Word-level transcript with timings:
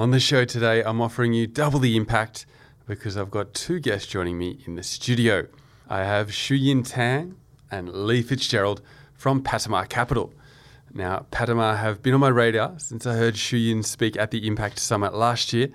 On 0.00 0.12
the 0.12 0.18
show 0.18 0.46
today, 0.46 0.82
I'm 0.82 1.02
offering 1.02 1.34
you 1.34 1.46
double 1.46 1.78
the 1.78 1.94
impact 1.94 2.46
because 2.86 3.18
I've 3.18 3.30
got 3.30 3.52
two 3.52 3.78
guests 3.78 4.08
joining 4.08 4.38
me 4.38 4.58
in 4.64 4.74
the 4.74 4.82
studio. 4.82 5.46
I 5.90 6.04
have 6.04 6.28
Shuyin 6.28 6.88
Tang 6.88 7.36
and 7.70 7.92
Lee 7.92 8.22
Fitzgerald 8.22 8.80
from 9.12 9.42
Patamar 9.42 9.84
Capital. 9.84 10.32
Now, 10.94 11.26
Patamar 11.30 11.76
have 11.76 12.02
been 12.02 12.14
on 12.14 12.20
my 12.20 12.30
radar 12.30 12.78
since 12.78 13.06
I 13.06 13.12
heard 13.12 13.34
Shuyin 13.34 13.84
speak 13.84 14.16
at 14.16 14.30
the 14.30 14.46
Impact 14.46 14.78
Summit 14.78 15.12
last 15.12 15.52
year. 15.52 15.68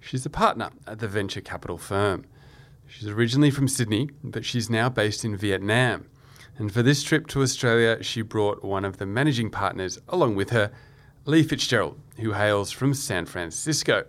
She's 0.00 0.26
a 0.26 0.30
partner 0.30 0.70
at 0.84 0.98
the 0.98 1.06
venture 1.06 1.40
capital 1.40 1.78
firm. 1.78 2.24
She's 2.88 3.06
originally 3.06 3.52
from 3.52 3.68
Sydney, 3.68 4.10
but 4.24 4.44
she's 4.44 4.68
now 4.68 4.88
based 4.88 5.24
in 5.24 5.36
Vietnam. 5.36 6.06
And 6.56 6.74
for 6.74 6.82
this 6.82 7.04
trip 7.04 7.28
to 7.28 7.42
Australia, 7.42 8.02
she 8.02 8.22
brought 8.22 8.64
one 8.64 8.84
of 8.84 8.96
the 8.96 9.06
managing 9.06 9.50
partners 9.50 10.00
along 10.08 10.34
with 10.34 10.50
her, 10.50 10.72
Lee 11.28 11.42
Fitzgerald, 11.42 12.00
who 12.16 12.32
hails 12.32 12.70
from 12.70 12.94
San 12.94 13.26
Francisco. 13.26 14.06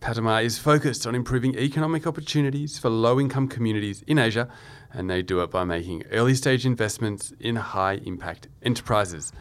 Patamar 0.00 0.42
is 0.42 0.58
focused 0.58 1.06
on 1.06 1.14
improving 1.14 1.56
economic 1.56 2.06
opportunities 2.06 2.78
for 2.78 2.90
low 2.90 3.18
income 3.18 3.48
communities 3.48 4.04
in 4.06 4.18
Asia, 4.18 4.46
and 4.92 5.08
they 5.08 5.22
do 5.22 5.40
it 5.40 5.50
by 5.50 5.64
making 5.64 6.04
early 6.12 6.34
stage 6.34 6.66
investments 6.66 7.32
in 7.40 7.56
high 7.56 7.94
impact 8.04 8.48
enterprises. 8.62 9.32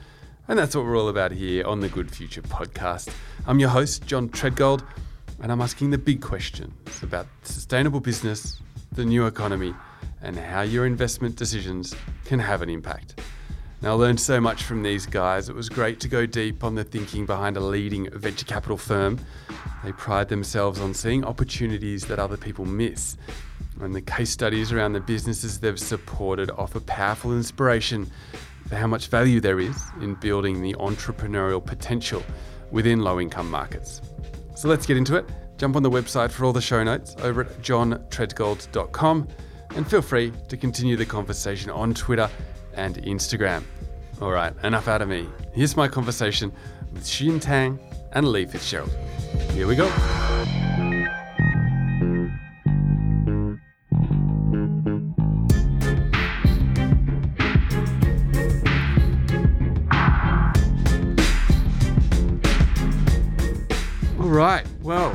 And 0.47 0.57
that's 0.57 0.77
what 0.77 0.85
we're 0.85 0.97
all 0.97 1.09
about 1.09 1.33
here 1.33 1.67
on 1.67 1.81
the 1.81 1.89
Good 1.89 2.09
Future 2.09 2.41
podcast. 2.41 3.13
I'm 3.45 3.59
your 3.59 3.67
host, 3.67 4.05
John 4.05 4.29
Treadgold, 4.29 4.81
and 5.41 5.51
I'm 5.51 5.59
asking 5.59 5.89
the 5.89 5.97
big 5.97 6.21
questions 6.21 7.03
about 7.03 7.27
sustainable 7.43 7.99
business, 7.99 8.61
the 8.93 9.03
new 9.03 9.25
economy, 9.25 9.75
and 10.21 10.37
how 10.37 10.61
your 10.61 10.85
investment 10.85 11.35
decisions 11.35 11.93
can 12.23 12.39
have 12.39 12.61
an 12.61 12.69
impact. 12.69 13.19
Now, 13.79 13.91
I 13.91 13.93
learned 13.93 14.19
so 14.19 14.41
much 14.41 14.63
from 14.63 14.81
these 14.81 15.05
guys. 15.05 15.49
It 15.49 15.55
was 15.55 15.69
great 15.69 15.99
to 15.99 16.07
go 16.07 16.25
deep 16.25 16.63
on 16.63 16.73
the 16.73 16.83
thinking 16.83 17.27
behind 17.27 17.57
a 17.57 17.59
leading 17.59 18.09
venture 18.09 18.45
capital 18.45 18.75
firm. 18.75 19.19
They 19.83 19.91
pride 19.91 20.29
themselves 20.29 20.79
on 20.79 20.95
seeing 20.95 21.23
opportunities 21.23 22.03
that 22.07 22.17
other 22.17 22.37
people 22.37 22.65
miss. 22.65 23.17
And 23.79 23.93
the 23.93 24.01
case 24.01 24.31
studies 24.31 24.71
around 24.71 24.93
the 24.93 24.99
businesses 24.99 25.59
they've 25.59 25.79
supported 25.79 26.49
offer 26.57 26.79
powerful 26.79 27.33
inspiration 27.33 28.09
for 28.67 28.75
how 28.75 28.87
much 28.87 29.09
value 29.09 29.39
there 29.39 29.59
is 29.59 29.79
in 30.01 30.15
building 30.15 30.63
the 30.63 30.73
entrepreneurial 30.79 31.63
potential 31.63 32.23
within 32.71 33.01
low 33.01 33.19
income 33.19 33.49
markets. 33.49 34.01
So 34.55 34.69
let's 34.69 34.87
get 34.87 34.97
into 34.97 35.15
it. 35.15 35.29
Jump 35.57 35.75
on 35.75 35.83
the 35.83 35.91
website 35.91 36.31
for 36.31 36.45
all 36.45 36.53
the 36.53 36.61
show 36.61 36.83
notes 36.83 37.15
over 37.19 37.41
at 37.41 37.61
johntreadgold.com 37.61 39.27
and 39.75 39.87
feel 39.87 40.01
free 40.01 40.33
to 40.49 40.57
continue 40.57 40.95
the 40.95 41.05
conversation 41.05 41.69
on 41.69 41.93
Twitter 41.93 42.27
and 42.77 42.95
Instagram. 43.03 43.63
All 44.21 44.31
right, 44.31 44.53
enough 44.63 44.87
out 44.87 45.01
of 45.01 45.09
me. 45.09 45.27
Here's 45.53 45.75
my 45.75 45.87
conversation 45.87 46.51
with 46.93 47.03
Shuyin 47.03 47.41
Tang 47.41 47.79
and 48.13 48.27
Lee 48.27 48.45
Fitzgerald. 48.45 48.95
Here 49.51 49.67
we 49.67 49.75
go. 49.75 49.91
All 64.19 64.29
right, 64.33 64.65
well, 64.81 65.11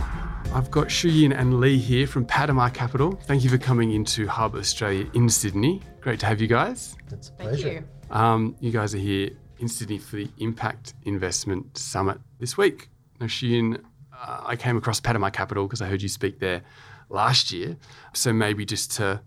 I've 0.54 0.70
got 0.70 0.88
Shuyin 0.88 1.34
and 1.34 1.60
Lee 1.60 1.78
here 1.78 2.06
from 2.06 2.26
Patamar 2.26 2.68
Capital. 2.68 3.18
Thank 3.24 3.42
you 3.42 3.48
for 3.48 3.56
coming 3.56 3.92
into 3.92 4.26
Hub 4.26 4.54
Australia 4.54 5.08
in 5.14 5.30
Sydney. 5.30 5.80
Great 6.02 6.20
to 6.20 6.26
have 6.26 6.42
you 6.42 6.46
guys. 6.46 6.94
It's 7.10 7.30
a 7.30 7.32
pleasure. 7.32 7.62
Thank 7.62 7.86
you. 8.10 8.14
Um, 8.14 8.54
you 8.60 8.70
guys 8.70 8.94
are 8.94 8.98
here 8.98 9.30
in 9.60 9.68
Sydney 9.68 9.96
for 9.96 10.16
the 10.16 10.28
Impact 10.38 10.92
Investment 11.04 11.78
Summit 11.78 12.18
this 12.38 12.58
week. 12.58 12.90
Now, 13.18 13.26
Shuyin, 13.26 13.82
uh, 14.14 14.42
I 14.44 14.56
came 14.56 14.76
across 14.76 15.00
Patamar 15.00 15.30
Capital 15.30 15.66
because 15.66 15.80
I 15.80 15.86
heard 15.86 16.02
you 16.02 16.10
speak 16.10 16.38
there 16.38 16.60
last 17.08 17.50
year. 17.50 17.78
So 18.12 18.34
maybe 18.34 18.66
just 18.66 18.92
to 18.96 19.22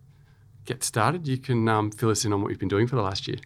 get 0.66 0.84
started, 0.84 1.28
you 1.28 1.40
can 1.40 1.68
um, 1.68 1.90
fill 1.90 2.12
us 2.12 2.24
in 2.24 2.34
on 2.34 2.44
what 2.44 2.50
you've 2.50 2.60
been 2.60 2.68
doing 2.68 2.86
for 2.86 2.98
the 2.98 3.02
last 3.02 3.28
year. 3.28 3.38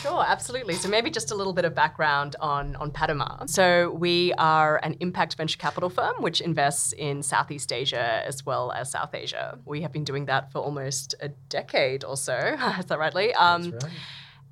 Sure, 0.00 0.24
absolutely. 0.26 0.74
So 0.74 0.88
maybe 0.88 1.10
just 1.10 1.30
a 1.30 1.34
little 1.34 1.52
bit 1.52 1.64
of 1.64 1.74
background 1.74 2.36
on, 2.40 2.76
on 2.76 2.90
Patamar. 2.90 3.46
So 3.46 3.90
we 3.90 4.32
are 4.34 4.80
an 4.82 4.96
impact 5.00 5.36
venture 5.36 5.58
capital 5.58 5.90
firm 5.90 6.14
which 6.20 6.40
invests 6.40 6.92
in 6.92 7.22
Southeast 7.22 7.72
Asia 7.72 8.22
as 8.26 8.44
well 8.44 8.72
as 8.72 8.90
South 8.90 9.14
Asia. 9.14 9.58
We 9.64 9.82
have 9.82 9.92
been 9.92 10.04
doing 10.04 10.26
that 10.26 10.50
for 10.50 10.58
almost 10.58 11.14
a 11.20 11.28
decade 11.28 12.04
or 12.04 12.16
so. 12.16 12.36
Is 12.78 12.86
that 12.86 12.98
rightly? 12.98 13.34
Um, 13.34 13.70
That's 13.70 13.84
right. 13.84 13.92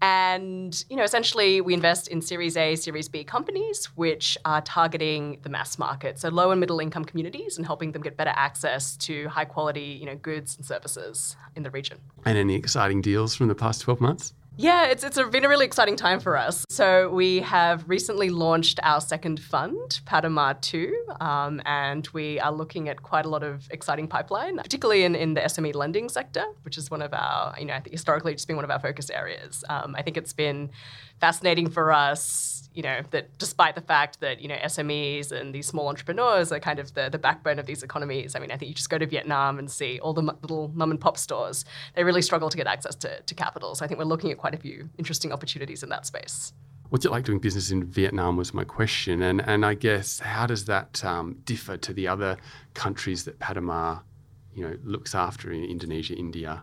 And 0.03 0.83
you 0.89 0.97
know, 0.97 1.03
essentially, 1.03 1.61
we 1.61 1.75
invest 1.75 2.09
in 2.09 2.23
Series 2.23 2.57
A, 2.57 2.75
Series 2.75 3.09
B 3.09 3.23
companies, 3.23 3.87
which 3.97 4.39
are 4.47 4.63
targeting 4.63 5.39
the 5.43 5.51
mass 5.51 5.79
market, 5.79 6.19
so 6.19 6.31
low 6.31 6.51
and 6.51 6.59
middle 6.59 6.81
income 6.81 7.05
communities, 7.05 7.59
and 7.59 7.67
helping 7.67 7.93
them 7.93 8.01
get 8.01 8.17
better 8.17 8.33
access 8.35 8.97
to 8.99 9.29
high 9.29 9.45
quality, 9.45 9.99
you 10.01 10.07
know, 10.07 10.17
goods 10.17 10.57
and 10.57 10.65
services 10.65 11.37
in 11.55 11.65
the 11.65 11.71
region. 11.71 11.99
And 12.25 12.39
any 12.39 12.55
exciting 12.55 13.03
deals 13.03 13.35
from 13.35 13.49
the 13.49 13.55
past 13.55 13.83
12 13.83 14.01
months? 14.01 14.33
Yeah, 14.61 14.89
it's, 14.89 15.03
it's 15.05 15.19
been 15.31 15.47
a 15.47 15.49
really 15.49 15.65
exciting 15.65 15.97
time 15.97 16.21
for 16.21 16.37
us. 16.37 16.67
So, 16.69 17.09
we 17.09 17.41
have 17.41 17.89
recently 17.89 18.29
launched 18.29 18.79
our 18.83 19.01
second 19.01 19.41
fund, 19.41 20.03
Patamar 20.05 20.53
2, 20.61 21.07
um, 21.19 21.63
and 21.65 22.07
we 22.09 22.39
are 22.41 22.53
looking 22.53 22.91
at 22.91 23.03
quite 23.03 23.25
a 23.25 23.31
lot 23.31 23.43
of 23.43 23.67
exciting 23.71 24.07
pipeline, 24.07 24.59
particularly 24.59 25.05
in, 25.05 25.15
in 25.15 25.33
the 25.33 25.41
SME 25.41 25.75
lending 25.75 26.11
sector, 26.11 26.45
which 26.65 26.77
is 26.77 26.91
one 26.91 27.01
of 27.01 27.15
our, 27.15 27.55
you 27.59 27.65
know, 27.65 27.73
I 27.73 27.81
think 27.81 27.93
historically 27.93 28.35
it's 28.35 28.45
been 28.45 28.57
one 28.57 28.67
of 28.67 28.71
our 28.71 28.79
focus 28.79 29.09
areas. 29.09 29.65
Um, 29.71 29.95
I 29.97 30.03
think 30.03 30.19
it's 30.19 30.35
been 30.35 30.69
fascinating 31.21 31.71
for 31.71 31.91
us, 31.91 32.60
you 32.75 32.83
know, 32.83 33.01
that 33.11 33.37
despite 33.39 33.75
the 33.75 33.81
fact 33.81 34.21
that, 34.21 34.41
you 34.41 34.49
know, 34.49 34.57
SMEs 34.57 35.33
and 35.33 35.55
these 35.55 35.67
small 35.67 35.89
entrepreneurs 35.89 36.53
are 36.53 36.61
kind 36.61 36.79
of 36.79 36.95
the, 36.95 37.09
the 37.11 37.19
backbone 37.19 37.59
of 37.59 37.67
these 37.67 37.83
economies. 37.83 38.37
I 38.37 38.39
mean, 38.39 38.51
I 38.51 38.57
think 38.57 38.69
you 38.69 38.75
just 38.75 38.91
go 38.91 38.99
to 38.99 39.07
Vietnam 39.07 39.59
and 39.59 39.71
see 39.71 39.99
all 40.01 40.13
the 40.13 40.23
mu- 40.23 40.37
little 40.43 40.71
mum 40.75 40.91
and 40.91 41.01
pop 41.01 41.19
stores, 41.19 41.65
they 41.95 42.05
really 42.05 42.23
struggle 42.23 42.49
to 42.49 42.57
get 42.57 42.67
access 42.67 42.95
to, 42.97 43.21
to 43.23 43.35
capital. 43.35 43.75
So 43.75 43.85
I 43.85 43.89
think 43.89 43.99
we're 43.99 44.05
looking 44.05 44.31
at 44.31 44.39
quite 44.39 44.55
a 44.55 44.59
few 44.59 44.89
interesting 44.99 45.33
opportunities 45.33 45.83
in 45.83 45.89
that 45.89 46.07
space. 46.07 46.53
What's 46.91 47.05
it 47.05 47.11
like 47.11 47.25
doing 47.25 47.39
business 47.39 47.71
in 47.71 47.85
Vietnam 47.85 48.37
was 48.37 48.53
my 48.53 48.65
question. 48.65 49.23
And, 49.23 49.41
and 49.41 49.65
I 49.65 49.75
guess, 49.75 50.21
how 50.21 50.47
does 50.47 50.65
that 50.67 51.05
um, 51.05 51.39
differ 51.45 51.77
to 51.77 51.93
the 51.93 52.09
other 52.09 52.37
countries 52.75 53.25
that 53.25 53.39
Patamar 53.39 54.03
you 54.55 54.69
know, 54.69 54.77
looks 54.83 55.15
after 55.15 55.53
in 55.53 55.65
Indonesia, 55.65 56.15
India? 56.15 56.63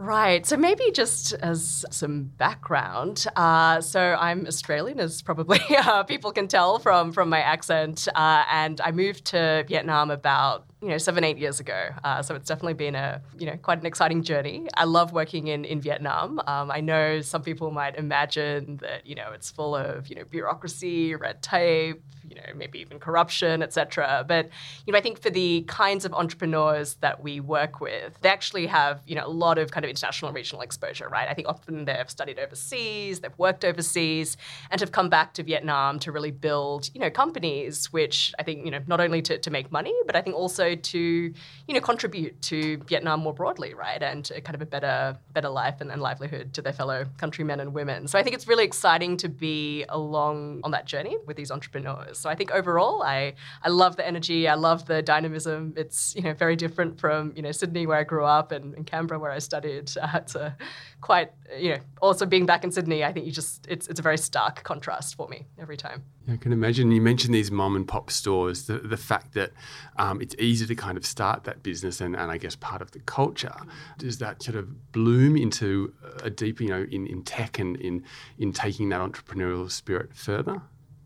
Right. 0.00 0.46
So 0.46 0.56
maybe 0.56 0.90
just 0.92 1.34
as 1.34 1.84
some 1.90 2.22
background, 2.38 3.26
uh, 3.36 3.82
so 3.82 4.16
I'm 4.18 4.46
Australian, 4.46 4.98
as 4.98 5.20
probably 5.20 5.60
uh, 5.76 6.04
people 6.04 6.32
can 6.32 6.48
tell 6.48 6.78
from 6.78 7.12
from 7.12 7.28
my 7.28 7.40
accent, 7.40 8.08
uh, 8.14 8.44
and 8.50 8.80
I 8.80 8.92
moved 8.92 9.26
to 9.26 9.62
Vietnam 9.68 10.10
about 10.10 10.69
you 10.82 10.88
know 10.88 10.98
seven 10.98 11.24
eight 11.24 11.38
years 11.38 11.60
ago. 11.60 11.90
Uh, 12.04 12.22
so 12.22 12.34
it's 12.34 12.48
definitely 12.48 12.74
been 12.74 12.94
a 12.94 13.20
you 13.38 13.46
know 13.46 13.56
quite 13.56 13.80
an 13.80 13.86
exciting 13.86 14.22
journey. 14.22 14.66
I 14.74 14.84
love 14.84 15.12
working 15.12 15.48
in 15.48 15.64
in 15.64 15.80
Vietnam. 15.80 16.40
Um, 16.46 16.70
I 16.70 16.80
know 16.80 17.20
some 17.20 17.42
people 17.42 17.70
might 17.70 17.96
imagine 17.96 18.78
that 18.78 19.06
you 19.06 19.14
know 19.14 19.32
it's 19.32 19.50
full 19.50 19.74
of 19.74 20.08
you 20.08 20.16
know 20.16 20.24
bureaucracy, 20.24 21.14
red 21.14 21.42
tape, 21.42 22.02
you 22.28 22.36
know 22.36 22.42
maybe 22.56 22.78
even 22.80 22.98
corruption, 22.98 23.62
etc. 23.62 24.24
But 24.26 24.48
you 24.86 24.92
know 24.92 24.98
I 24.98 25.02
think 25.02 25.20
for 25.20 25.30
the 25.30 25.64
kinds 25.68 26.04
of 26.04 26.14
entrepreneurs 26.14 26.94
that 26.96 27.22
we 27.22 27.40
work 27.40 27.80
with, 27.80 28.18
they 28.22 28.28
actually 28.28 28.66
have 28.66 29.02
you 29.06 29.16
know 29.16 29.26
a 29.26 29.28
lot 29.28 29.58
of 29.58 29.70
kind 29.70 29.84
of 29.84 29.90
international 29.90 30.32
regional 30.32 30.62
exposure, 30.62 31.08
right? 31.08 31.28
I 31.28 31.34
think 31.34 31.48
often 31.48 31.84
they've 31.84 32.08
studied 32.08 32.38
overseas, 32.38 33.20
they've 33.20 33.38
worked 33.38 33.64
overseas, 33.64 34.36
and 34.70 34.80
have 34.80 34.92
come 34.92 35.08
back 35.08 35.34
to 35.34 35.42
Vietnam 35.42 35.98
to 36.00 36.12
really 36.12 36.30
build, 36.30 36.90
you 36.94 37.00
know, 37.00 37.10
companies 37.10 37.92
which 37.92 38.32
I 38.38 38.42
think, 38.42 38.64
you 38.64 38.70
know, 38.70 38.80
not 38.86 39.00
only 39.00 39.22
to, 39.22 39.38
to 39.38 39.50
make 39.50 39.70
money, 39.70 39.94
but 40.06 40.16
I 40.16 40.22
think 40.22 40.36
also 40.36 40.69
to, 40.76 40.98
you 40.98 41.74
know, 41.74 41.80
contribute 41.80 42.40
to 42.42 42.78
Vietnam 42.88 43.20
more 43.20 43.34
broadly, 43.34 43.74
right? 43.74 44.02
And 44.02 44.30
kind 44.44 44.54
of 44.54 44.62
a 44.62 44.66
better 44.66 45.18
better 45.32 45.48
life 45.48 45.80
and, 45.80 45.90
and 45.90 46.00
livelihood 46.02 46.52
to 46.54 46.62
their 46.62 46.72
fellow 46.72 47.06
countrymen 47.18 47.60
and 47.60 47.72
women. 47.74 48.08
So 48.08 48.18
I 48.18 48.22
think 48.22 48.34
it's 48.34 48.48
really 48.48 48.64
exciting 48.64 49.16
to 49.18 49.28
be 49.28 49.84
along 49.88 50.60
on 50.64 50.70
that 50.72 50.86
journey 50.86 51.16
with 51.26 51.36
these 51.36 51.50
entrepreneurs. 51.50 52.18
So 52.18 52.30
I 52.30 52.34
think 52.34 52.50
overall 52.50 53.02
I 53.02 53.34
I 53.62 53.68
love 53.68 53.96
the 53.96 54.06
energy, 54.06 54.48
I 54.48 54.54
love 54.54 54.86
the 54.86 55.02
dynamism. 55.02 55.74
It's, 55.76 56.14
you 56.16 56.22
know, 56.22 56.34
very 56.34 56.56
different 56.56 56.98
from, 56.98 57.32
you 57.36 57.42
know, 57.42 57.52
Sydney 57.52 57.86
where 57.86 57.98
I 57.98 58.04
grew 58.04 58.24
up 58.24 58.52
and, 58.52 58.74
and 58.74 58.86
Canberra 58.86 59.18
where 59.18 59.30
I 59.30 59.38
studied. 59.38 59.90
Uh, 60.00 60.08
it's 60.14 60.34
a 60.34 60.56
quite, 61.00 61.30
you 61.58 61.70
know, 61.70 61.78
also 62.00 62.24
being 62.24 62.46
back 62.46 62.64
in 62.64 62.72
Sydney, 62.72 63.04
I 63.04 63.12
think 63.12 63.26
you 63.26 63.32
just, 63.32 63.66
it's, 63.68 63.86
it's 63.86 64.00
a 64.00 64.02
very 64.02 64.16
stark 64.16 64.62
contrast 64.62 65.14
for 65.14 65.28
me 65.28 65.46
every 65.58 65.76
time. 65.76 66.02
I 66.30 66.36
can 66.36 66.52
imagine. 66.52 66.92
You 66.92 67.00
mentioned 67.00 67.34
these 67.34 67.50
mom 67.50 67.74
and 67.74 67.86
pop 67.86 68.10
stores, 68.10 68.66
the, 68.66 68.78
the 68.78 68.96
fact 68.96 69.34
that 69.34 69.50
um, 69.96 70.20
it's 70.20 70.34
easy 70.38 70.66
to 70.66 70.74
kind 70.74 70.96
of 70.96 71.04
start 71.04 71.44
that 71.44 71.62
business 71.62 72.00
and, 72.00 72.14
and 72.14 72.30
I 72.30 72.38
guess 72.38 72.54
part 72.56 72.82
of 72.82 72.92
the 72.92 73.00
culture. 73.00 73.54
Does 73.98 74.18
that 74.18 74.42
sort 74.42 74.56
of 74.56 74.92
bloom 74.92 75.36
into 75.36 75.92
a 76.22 76.30
deeper, 76.30 76.62
you 76.62 76.68
know, 76.68 76.86
in, 76.90 77.06
in 77.06 77.22
tech 77.22 77.58
and 77.58 77.76
in, 77.76 78.04
in 78.38 78.52
taking 78.52 78.90
that 78.90 79.00
entrepreneurial 79.00 79.70
spirit 79.70 80.14
further? 80.14 80.54
Do 80.54 80.60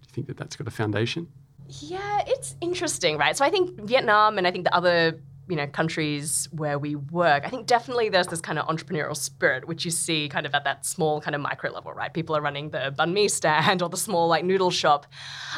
you 0.08 0.12
think 0.12 0.26
that 0.26 0.36
that's 0.36 0.56
got 0.56 0.68
a 0.68 0.70
foundation? 0.70 1.28
Yeah, 1.68 2.22
it's 2.26 2.56
interesting, 2.60 3.16
right? 3.16 3.36
So 3.36 3.44
I 3.44 3.50
think 3.50 3.80
Vietnam 3.80 4.36
and 4.36 4.46
I 4.46 4.50
think 4.50 4.64
the 4.64 4.74
other 4.74 5.20
you 5.48 5.56
know 5.56 5.66
countries 5.66 6.48
where 6.52 6.78
we 6.78 6.94
work 6.94 7.44
i 7.44 7.48
think 7.48 7.66
definitely 7.66 8.08
there's 8.08 8.28
this 8.28 8.40
kind 8.40 8.58
of 8.58 8.66
entrepreneurial 8.66 9.16
spirit 9.16 9.66
which 9.68 9.84
you 9.84 9.90
see 9.90 10.28
kind 10.28 10.46
of 10.46 10.54
at 10.54 10.64
that 10.64 10.86
small 10.86 11.20
kind 11.20 11.34
of 11.34 11.40
micro 11.40 11.70
level 11.70 11.92
right 11.92 12.14
people 12.14 12.36
are 12.36 12.40
running 12.40 12.70
the 12.70 12.94
banh 12.98 13.12
mi 13.12 13.28
stand 13.28 13.82
or 13.82 13.88
the 13.88 13.96
small 13.96 14.28
like 14.28 14.44
noodle 14.44 14.70
shop 14.70 15.06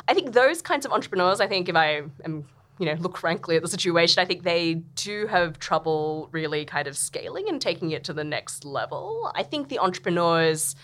i 0.09 0.15
think 0.15 0.33
those 0.33 0.61
kinds 0.61 0.85
of 0.85 0.93
entrepreneurs 0.93 1.41
i 1.41 1.47
think 1.47 1.69
if 1.69 1.77
i 1.77 2.03
am 2.25 2.45
you 2.79 2.87
know, 2.87 2.95
look 2.95 3.17
frankly 3.17 3.57
at 3.57 3.63
the 3.63 3.69
situation, 3.69 4.21
I 4.21 4.27
think 4.27 4.43
they 4.43 4.75
do 4.75 5.27
have 5.29 5.59
trouble 5.59 6.29
really 6.31 6.65
kind 6.65 6.87
of 6.87 6.97
scaling 6.97 7.49
and 7.49 7.61
taking 7.61 7.91
it 7.93 8.05
to 8.05 8.13
the 8.13 8.25
next 8.25 8.65
level. 8.65 9.33
I 9.35 9.43
think 9.43 9.69
the 9.69 9.79
entrepreneurs 9.79 10.77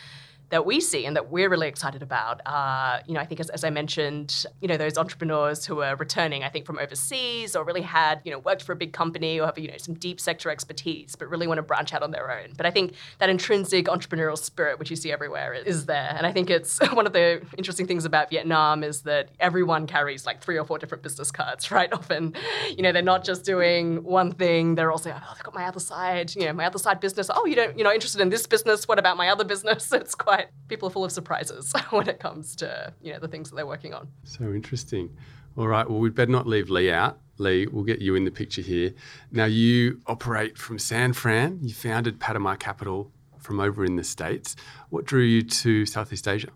that 0.53 0.67
we 0.67 0.81
see 0.81 1.07
and 1.07 1.17
that 1.17 1.31
we're 1.31 1.49
really 1.49 1.67
excited 1.67 2.03
about 2.03 2.43
are, 2.45 3.01
you 3.07 3.15
know, 3.15 3.21
I 3.21 3.25
think 3.25 3.41
as, 3.41 3.49
as 3.49 3.65
I 3.65 3.71
mentioned, 3.71 4.45
you 4.61 4.69
know, 4.69 4.77
those 4.77 4.99
entrepreneurs 4.99 5.65
who 5.65 5.81
are 5.81 5.97
returning, 5.97 6.45
I 6.45 6.51
think 6.51 6.67
from 6.67 6.79
overseas 6.79 7.57
or 7.57 7.65
really 7.65 7.81
had, 7.81 8.21
you 8.23 8.31
know, 8.31 8.39
worked 8.39 8.63
for 8.63 8.73
a 8.73 8.77
big 8.77 8.93
company 8.93 9.41
or 9.41 9.47
have, 9.47 9.59
you 9.59 9.69
know, 9.69 9.79
some 9.79 9.95
deep 9.95 10.21
sector 10.21 10.51
expertise, 10.51 11.17
but 11.17 11.31
really 11.31 11.47
want 11.47 11.57
to 11.57 11.63
branch 11.63 11.95
out 11.95 12.03
on 12.03 12.11
their 12.11 12.31
own. 12.31 12.53
But 12.55 12.67
I 12.67 12.71
think 12.71 12.93
that 13.19 13.31
intrinsic 13.31 13.87
entrepreneurial 13.87 14.37
spirit, 14.37 14.79
which 14.79 14.91
you 14.91 14.97
see 14.97 15.11
everywhere, 15.11 15.55
is 15.55 15.87
there. 15.87 16.15
And 16.19 16.27
I 16.27 16.33
think 16.33 16.51
it's 16.51 16.79
one 16.93 17.07
of 17.07 17.15
the 17.15 17.41
interesting 17.57 17.87
things 17.87 18.05
about 18.05 18.29
Vietnam 18.29 18.85
is 18.85 19.01
that 19.03 19.31
everyone 19.41 19.87
carries 19.87 20.27
like 20.27 20.43
three 20.43 20.59
or 20.59 20.67
four 20.67 20.77
different 20.77 21.03
business 21.03 21.31
cards, 21.31 21.71
right? 21.71 21.91
Often, 21.95 22.35
you 22.77 22.83
know, 22.83 22.93
they're 22.93 23.01
not 23.01 23.25
just 23.25 23.47
doing 23.47 24.03
one 24.03 24.33
thing, 24.33 24.75
they're 24.75 24.93
also, 24.93 25.13
oh, 25.13 25.35
I've 25.35 25.43
got 25.43 25.55
my 25.55 25.65
other 25.65 25.81
side, 25.81 26.37
you 26.37 26.45
know, 26.45 26.53
my 26.53 26.67
other 26.67 26.79
side 26.79 27.01
business. 27.01 27.31
Oh, 27.35 27.47
you 27.47 27.55
don't, 27.55 27.79
you're 27.79 27.87
not 27.87 27.95
interested 27.95 28.21
in 28.21 28.29
this 28.29 28.47
business. 28.47 28.87
What 28.87 28.99
about 28.99 29.17
my 29.17 29.29
other 29.29 29.45
business? 29.45 29.91
It's 30.03 30.17
quite 30.17 30.42
people 30.69 30.89
are 30.89 30.93
full 30.93 31.05
of 31.05 31.13
surprises 31.13 31.73
when 31.91 32.09
it 32.09 32.19
comes 32.19 32.57
to 32.57 32.93
you 33.03 33.13
know 33.13 33.19
the 33.19 33.29
things 33.29 33.51
that 33.51 33.57
they're 33.57 33.67
working 33.67 33.95
on. 33.95 34.09
So 34.25 34.45
interesting. 34.45 35.17
All 35.57 35.69
right. 35.69 35.89
Well, 35.89 35.99
we'd 35.99 36.15
better 36.15 36.31
not 36.31 36.47
leave 36.47 36.71
Lee 36.71 36.91
out. 36.91 37.19
Lee, 37.39 37.67
we'll 37.67 37.85
get 37.85 38.01
you 38.01 38.15
in 38.15 38.25
the 38.25 38.31
picture 38.31 38.63
here. 38.63 38.93
Now, 39.31 39.45
you 39.45 40.01
operate 40.07 40.57
from 40.57 40.79
San 40.79 41.13
Fran. 41.13 41.59
You 41.61 41.75
founded 41.75 42.21
Patamar 42.21 42.57
Capital 42.57 43.11
from 43.39 43.61
over 43.61 43.85
in 43.85 43.97
the 43.97 44.05
States. 44.05 44.57
What 44.91 45.05
drew 45.05 45.23
you 45.23 45.43
to 45.43 45.85
Southeast 45.85 46.29
Asia? 46.29 46.51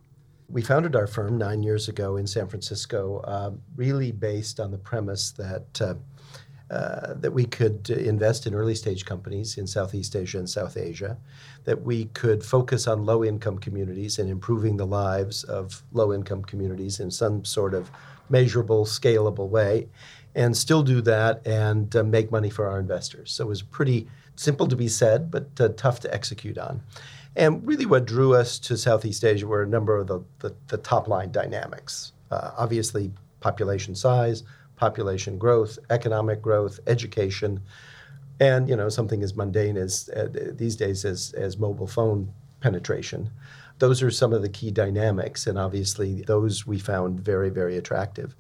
We 0.49 0.63
founded 0.63 0.95
our 0.95 1.09
firm 1.09 1.39
nine 1.39 1.63
years 1.63 1.89
ago 1.89 2.17
in 2.17 2.27
San 2.27 2.47
Francisco, 2.47 3.19
uh, 3.25 3.51
really 3.75 4.13
based 4.13 4.61
on 4.61 4.71
the 4.71 4.79
premise 4.79 5.33
that 5.33 5.81
uh, 5.83 5.95
uh, 6.71 7.15
that 7.15 7.33
we 7.33 7.45
could 7.45 7.89
invest 7.91 8.47
in 8.47 8.55
early 8.55 8.75
stage 8.75 9.05
companies 9.05 9.57
in 9.57 9.67
Southeast 9.67 10.17
Asia 10.17 10.39
and 10.39 10.51
South 10.51 10.77
Asia, 10.77 11.17
that 11.65 11.83
we 11.83 12.07
could 12.07 12.45
focus 12.45 12.89
on 12.89 13.07
low 13.07 13.25
income 13.25 13.59
communities 13.59 14.19
and 14.19 14.29
improving 14.29 14.77
the 14.77 14.87
lives 14.87 15.45
of 15.45 15.83
low 15.93 16.13
income 16.13 16.43
communities 16.43 16.99
in 16.99 17.11
some 17.11 17.45
sort 17.45 17.73
of 17.73 17.91
measurable, 18.29 18.85
scalable 18.85 19.49
way, 19.49 19.89
and 20.35 20.57
still 20.57 20.83
do 20.83 21.01
that 21.01 21.47
and 21.47 21.95
uh, 21.95 22.03
make 22.03 22.31
money 22.33 22.51
for 22.51 22.69
our 22.69 22.81
investors. 22.81 23.31
So 23.33 23.45
it 23.45 23.49
was 23.49 23.63
pretty 23.63 24.09
simple 24.35 24.67
to 24.67 24.77
be 24.77 24.89
said, 24.89 25.31
but 25.31 25.49
uh, 25.61 25.69
tough 25.77 26.01
to 26.01 26.13
execute 26.13 26.59
on. 26.59 26.83
And 27.37 27.67
really, 27.67 27.87
what 27.87 28.07
drew 28.07 28.35
us 28.35 28.59
to 28.61 28.77
Southeast 28.77 29.25
Asia 29.25 29.47
were 29.47 29.63
a 29.63 29.69
number 29.69 29.99
of 29.99 30.07
the, 30.07 30.25
the, 30.41 30.55
the 30.69 30.79
top 30.79 31.07
line 31.07 31.31
dynamics. 31.31 32.13
Uh, 32.31 32.51
obviously, 32.57 33.13
population 33.41 33.95
size, 33.95 34.43
population 34.77 35.39
growth, 35.39 35.79
economic 35.91 36.43
growth, 36.43 36.81
education, 36.87 37.61
and 38.39 38.69
you 38.69 38.77
know 38.77 38.89
something 38.89 39.23
as 39.23 39.35
mundane 39.35 39.77
as 39.77 40.09
uh, 40.15 40.29
these 40.33 40.77
days 40.77 41.05
as 41.05 41.33
as 41.33 41.59
mobile 41.59 41.87
phone 41.87 42.33
penetration. 42.61 43.31
Those 43.79 44.03
are 44.03 44.11
some 44.11 44.33
of 44.33 44.43
the 44.43 44.49
key 44.49 44.71
dynamics, 44.71 45.47
and 45.47 45.59
obviously 45.59 46.23
those 46.23 46.67
we 46.67 46.79
found 46.79 47.21
very 47.21 47.51
very 47.51 47.77
attractive. 47.77 48.37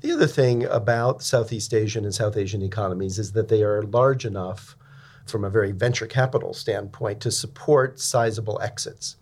The 0.00 0.12
other 0.12 0.26
thing 0.26 0.64
about 0.64 1.22
Southeast 1.22 1.72
Asian 1.72 2.04
and 2.04 2.14
South 2.14 2.36
Asian 2.36 2.62
economies 2.62 3.18
is 3.18 3.32
that 3.32 3.48
they 3.48 3.62
are 3.62 3.82
large 3.82 4.26
enough 4.26 4.76
from 5.24 5.44
a 5.44 5.50
very 5.50 5.72
venture 5.72 6.06
capital 6.06 6.52
standpoint 6.52 7.20
to 7.20 7.30
support 7.30 7.98
sizable 7.98 8.60
exits 8.60 9.16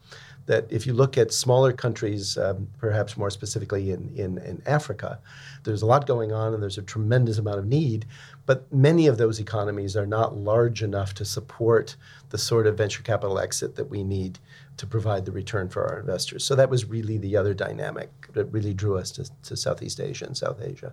that 0.46 0.66
if 0.70 0.86
you 0.86 0.92
look 0.92 1.16
at 1.16 1.32
smaller 1.32 1.72
countries, 1.72 2.36
um, 2.36 2.68
perhaps 2.78 3.16
more 3.16 3.30
specifically 3.30 3.90
in, 3.90 4.12
in, 4.16 4.38
in 4.38 4.62
Africa, 4.66 5.18
there's 5.64 5.82
a 5.82 5.86
lot 5.86 6.06
going 6.06 6.32
on 6.32 6.52
and 6.52 6.62
there's 6.62 6.78
a 6.78 6.82
tremendous 6.82 7.38
amount 7.38 7.58
of 7.58 7.66
need. 7.66 8.06
But 8.44 8.72
many 8.72 9.06
of 9.06 9.18
those 9.18 9.38
economies 9.38 9.96
are 9.96 10.06
not 10.06 10.36
large 10.36 10.82
enough 10.82 11.14
to 11.14 11.24
support 11.24 11.96
the 12.30 12.38
sort 12.38 12.66
of 12.66 12.76
venture 12.76 13.02
capital 13.02 13.38
exit 13.38 13.76
that 13.76 13.88
we 13.88 14.02
need 14.02 14.38
to 14.78 14.86
provide 14.86 15.26
the 15.26 15.32
return 15.32 15.68
for 15.68 15.86
our 15.86 16.00
investors. 16.00 16.44
So 16.44 16.56
that 16.56 16.70
was 16.70 16.86
really 16.86 17.18
the 17.18 17.36
other 17.36 17.54
dynamic 17.54 18.10
that 18.32 18.46
really 18.46 18.74
drew 18.74 18.98
us 18.98 19.12
to, 19.12 19.30
to 19.44 19.56
Southeast 19.56 20.00
Asia 20.00 20.24
and 20.24 20.36
South 20.36 20.60
Asia. 20.60 20.92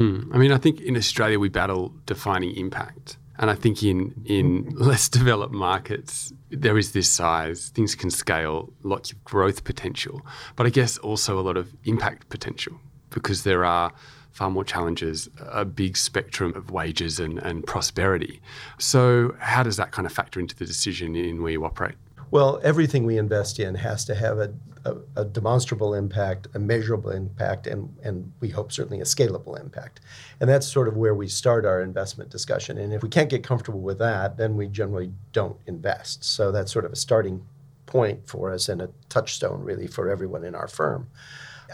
Hmm. 0.00 0.30
I 0.32 0.38
mean, 0.38 0.52
I 0.52 0.58
think 0.58 0.80
in 0.80 0.96
Australia 0.96 1.38
we 1.38 1.48
battle 1.48 1.94
defining 2.06 2.54
impact. 2.56 3.16
And 3.38 3.50
I 3.50 3.54
think 3.54 3.82
in 3.82 4.14
in 4.24 4.74
less 4.76 5.08
developed 5.20 5.54
markets, 5.54 6.32
there 6.50 6.78
is 6.78 6.92
this 6.92 7.10
size, 7.10 7.70
things 7.70 7.94
can 7.94 8.10
scale, 8.10 8.72
lots 8.82 9.12
of 9.12 9.22
growth 9.24 9.64
potential, 9.64 10.26
but 10.56 10.66
I 10.66 10.70
guess 10.70 10.98
also 10.98 11.38
a 11.38 11.42
lot 11.42 11.56
of 11.56 11.74
impact 11.84 12.28
potential 12.28 12.74
because 13.10 13.44
there 13.44 13.64
are 13.64 13.92
far 14.32 14.50
more 14.50 14.64
challenges, 14.64 15.28
a 15.50 15.64
big 15.64 15.96
spectrum 15.96 16.52
of 16.54 16.70
wages 16.70 17.18
and, 17.18 17.38
and 17.38 17.66
prosperity. 17.66 18.40
So, 18.78 19.34
how 19.40 19.62
does 19.62 19.76
that 19.78 19.90
kind 19.90 20.06
of 20.06 20.12
factor 20.12 20.38
into 20.38 20.54
the 20.54 20.64
decision 20.64 21.16
in 21.16 21.42
where 21.42 21.52
you 21.52 21.64
operate? 21.64 21.96
Well, 22.30 22.60
everything 22.62 23.06
we 23.06 23.16
invest 23.16 23.58
in 23.58 23.74
has 23.76 24.04
to 24.04 24.14
have 24.14 24.38
a, 24.38 24.52
a, 24.84 24.96
a, 25.16 25.24
demonstrable 25.24 25.94
impact, 25.94 26.46
a 26.54 26.58
measurable 26.58 27.10
impact, 27.10 27.66
and, 27.66 27.94
and 28.02 28.32
we 28.40 28.50
hope 28.50 28.70
certainly 28.70 29.00
a 29.00 29.04
scalable 29.04 29.58
impact. 29.58 30.00
And 30.40 30.48
that's 30.48 30.66
sort 30.66 30.88
of 30.88 30.96
where 30.96 31.14
we 31.14 31.28
start 31.28 31.64
our 31.64 31.80
investment 31.80 32.30
discussion. 32.30 32.76
And 32.76 32.92
if 32.92 33.02
we 33.02 33.08
can't 33.08 33.30
get 33.30 33.42
comfortable 33.42 33.80
with 33.80 33.98
that, 33.98 34.36
then 34.36 34.56
we 34.56 34.68
generally 34.68 35.12
don't 35.32 35.56
invest. 35.66 36.22
So 36.22 36.52
that's 36.52 36.72
sort 36.72 36.84
of 36.84 36.92
a 36.92 36.96
starting 36.96 37.46
point 37.86 38.28
for 38.28 38.52
us 38.52 38.68
and 38.68 38.82
a 38.82 38.90
touchstone 39.08 39.62
really 39.62 39.86
for 39.86 40.10
everyone 40.10 40.44
in 40.44 40.54
our 40.54 40.68
firm. 40.68 41.08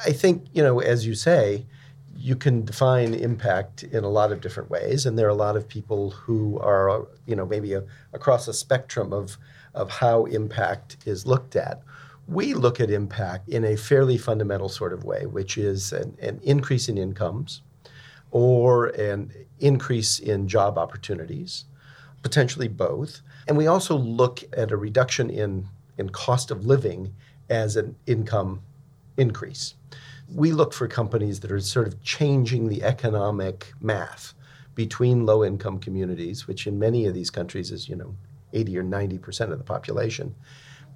I 0.05 0.13
think, 0.13 0.47
you 0.53 0.63
know, 0.63 0.81
as 0.81 1.07
you 1.07 1.15
say, 1.15 1.67
you 2.17 2.37
can 2.37 2.65
define 2.65 3.13
impact 3.15 3.83
in 3.83 4.05
a 4.05 4.09
lot 4.09 4.31
of 4.31 4.41
different 4.41 4.71
ways, 4.71 5.05
and 5.05 5.19
there 5.19 5.27
are 5.27 5.31
a 5.31 5.35
lot 5.35 5.57
of 5.57 5.69
people 5.69 6.11
who 6.11 6.59
are, 6.61 7.07
you 7.27 7.35
know, 7.35 7.45
maybe 7.45 7.73
a, 7.73 7.83
across 8.13 8.47
a 8.47 8.55
spectrum 8.55 9.13
of 9.13 9.37
of 9.75 9.91
how 9.91 10.25
impact 10.27 10.97
is 11.05 11.27
looked 11.27 11.57
at. 11.57 11.83
We 12.27 12.55
look 12.55 12.81
at 12.81 12.91
impact 12.91 13.49
in 13.49 13.65
a 13.65 13.77
fairly 13.77 14.17
fundamental 14.17 14.69
sort 14.69 14.93
of 14.93 15.05
way, 15.05 15.27
which 15.27 15.59
is 15.59 15.93
an, 15.93 16.17
an 16.21 16.41
increase 16.43 16.89
in 16.89 16.97
incomes 16.97 17.63
or 18.31 18.87
an 18.87 19.33
increase 19.61 20.19
in 20.19 20.49
job 20.49 20.79
opportunities, 20.79 21.65
potentially 22.23 22.69
both. 22.69 23.21
And 23.47 23.57
we 23.57 23.67
also 23.67 23.97
look 23.97 24.43
at 24.57 24.73
a 24.73 24.77
reduction 24.77 25.31
in, 25.31 25.69
in 25.99 26.09
cost 26.11 26.51
of 26.51 26.67
living 26.67 27.15
as 27.49 27.77
an 27.77 27.95
income 28.07 28.63
increase. 29.17 29.75
We 30.35 30.53
look 30.53 30.73
for 30.73 30.89
companies 30.89 31.41
that 31.41 31.53
are 31.53 31.61
sort 31.61 31.87
of 31.87 32.03
changing 32.03 32.69
the 32.69 32.83
economic 32.83 33.73
math 33.81 34.35
between 34.75 35.27
low 35.27 35.45
income 35.45 35.79
communities, 35.79 36.49
which 36.49 36.67
in 36.67 36.79
many 36.79 37.07
of 37.07 37.15
these 37.15 37.31
countries 37.31 37.71
is, 37.71 37.89
you 37.89 37.95
know, 37.95 38.17
80 38.55 38.79
or 38.79 38.85
90% 38.85 39.53
of 39.53 39.59
the 39.59 39.65
population, 39.65 40.35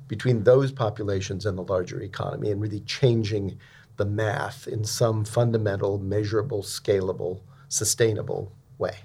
between 0.06 0.44
those 0.44 0.72
populations 0.72 1.44
and 1.44 1.58
the 1.58 1.62
larger 1.62 2.00
economy, 2.00 2.50
and 2.50 2.60
really 2.60 2.80
changing 2.80 3.58
the 3.96 4.06
math 4.06 4.66
in 4.66 4.84
some 4.84 5.24
fundamental, 5.24 5.98
measurable, 5.98 6.62
scalable, 6.62 7.40
sustainable 7.68 8.52
way. 8.78 8.96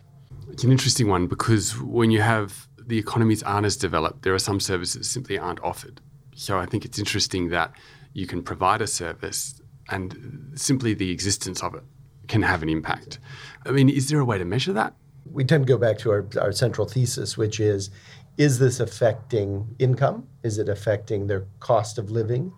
It's 0.52 0.64
an 0.64 0.72
interesting 0.72 1.08
one 1.08 1.28
because 1.28 1.80
when 1.82 2.12
you 2.12 2.22
have 2.22 2.68
the 2.86 2.98
economies 2.98 3.44
aren't 3.44 3.66
as 3.66 3.76
developed, 3.76 4.24
there 4.24 4.34
are 4.34 4.40
some 4.40 4.60
services 4.60 4.96
that 4.96 5.04
simply 5.06 5.38
aren't 5.38 5.62
offered. 5.62 6.02
So 6.36 6.60
I 6.60 6.66
think 6.66 6.86
it's 6.86 7.00
interesting 7.00 7.50
that 7.50 7.74
you 8.14 8.28
can 8.28 8.44
provide 8.44 8.82
a 8.82 8.88
service 8.88 9.62
and 9.90 10.52
simply 10.56 10.94
the 10.94 11.12
existence 11.12 11.62
of 11.62 11.76
it 11.76 11.84
can 12.28 12.42
have 12.42 12.64
an 12.64 12.70
impact. 12.70 13.20
I 13.66 13.72
mean, 13.72 13.90
is 13.90 14.10
there 14.10 14.20
a 14.20 14.26
way 14.26 14.38
to 14.38 14.46
measure 14.46 14.74
that? 14.74 14.96
We 15.32 15.44
tend 15.44 15.66
to 15.66 15.74
go 15.74 15.78
back 15.78 15.98
to 16.00 16.12
our, 16.12 16.28
our 16.40 16.52
central 16.52 16.88
thesis, 16.88 17.38
which 17.38 17.60
is 17.60 17.90
is 18.38 18.60
this 18.60 18.80
affecting 18.80 19.76
income? 19.80 20.28
Is 20.42 20.58
it 20.58 20.70
affecting 20.70 21.28
their 21.28 21.46
cost 21.60 21.98
of 21.98 22.10
living? 22.10 22.54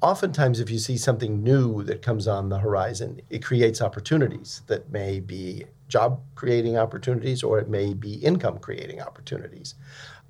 Oftentimes, 0.00 0.60
if 0.60 0.70
you 0.70 0.78
see 0.78 0.96
something 0.96 1.42
new 1.42 1.82
that 1.84 2.02
comes 2.02 2.26
on 2.26 2.48
the 2.48 2.58
horizon, 2.58 3.20
it 3.28 3.44
creates 3.44 3.82
opportunities 3.82 4.62
that 4.66 4.90
may 4.90 5.20
be 5.20 5.64
job 5.88 6.20
creating 6.34 6.78
opportunities 6.78 7.42
or 7.42 7.58
it 7.58 7.68
may 7.68 7.92
be 7.92 8.14
income 8.14 8.58
creating 8.58 9.02
opportunities. 9.02 9.74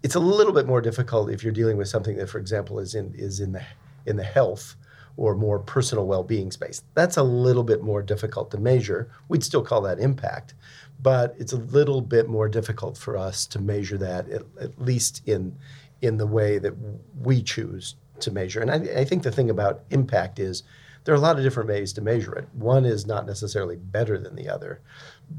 It's 0.02 0.16
a 0.16 0.20
little 0.20 0.52
bit 0.52 0.66
more 0.66 0.80
difficult 0.80 1.30
if 1.30 1.44
you're 1.44 1.52
dealing 1.52 1.76
with 1.76 1.88
something 1.88 2.16
that, 2.16 2.28
for 2.28 2.38
example, 2.38 2.78
is 2.78 2.94
in, 2.94 3.14
is 3.14 3.40
in, 3.40 3.52
the, 3.52 3.62
in 4.06 4.16
the 4.16 4.24
health 4.24 4.74
or 5.16 5.34
more 5.34 5.58
personal 5.58 6.06
well 6.06 6.24
being 6.24 6.50
space. 6.50 6.82
That's 6.94 7.16
a 7.16 7.22
little 7.22 7.62
bit 7.62 7.82
more 7.82 8.02
difficult 8.02 8.50
to 8.52 8.58
measure. 8.58 9.10
We'd 9.28 9.44
still 9.44 9.62
call 9.62 9.82
that 9.82 10.00
impact 10.00 10.54
but 11.02 11.34
it's 11.38 11.52
a 11.52 11.58
little 11.58 12.00
bit 12.00 12.28
more 12.28 12.48
difficult 12.48 12.96
for 12.96 13.16
us 13.16 13.46
to 13.46 13.60
measure 13.60 13.98
that, 13.98 14.28
at, 14.28 14.42
at 14.60 14.80
least 14.80 15.22
in 15.26 15.56
in 16.02 16.16
the 16.16 16.26
way 16.26 16.58
that 16.58 16.74
we 17.20 17.42
choose 17.42 17.96
to 18.20 18.30
measure. 18.30 18.60
And 18.60 18.70
I, 18.70 19.00
I, 19.00 19.04
think 19.04 19.22
the 19.22 19.30
thing 19.30 19.50
about 19.50 19.82
impact 19.90 20.38
is 20.38 20.62
there 21.04 21.14
are 21.14 21.18
a 21.18 21.20
lot 21.20 21.36
of 21.36 21.42
different 21.42 21.68
ways 21.68 21.92
to 21.94 22.00
measure 22.00 22.34
it. 22.34 22.48
One 22.54 22.84
is 22.84 23.06
not 23.06 23.26
necessarily 23.26 23.76
better 23.76 24.18
than 24.18 24.34
the 24.34 24.48
other, 24.48 24.80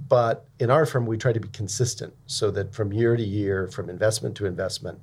but 0.07 0.45
in 0.59 0.69
our 0.69 0.85
firm 0.85 1.05
we 1.05 1.17
try 1.17 1.33
to 1.33 1.39
be 1.39 1.47
consistent 1.49 2.13
so 2.25 2.51
that 2.51 2.73
from 2.73 2.93
year 2.93 3.15
to 3.15 3.23
year, 3.23 3.67
from 3.67 3.89
investment 3.89 4.35
to 4.37 4.45
investment, 4.45 4.99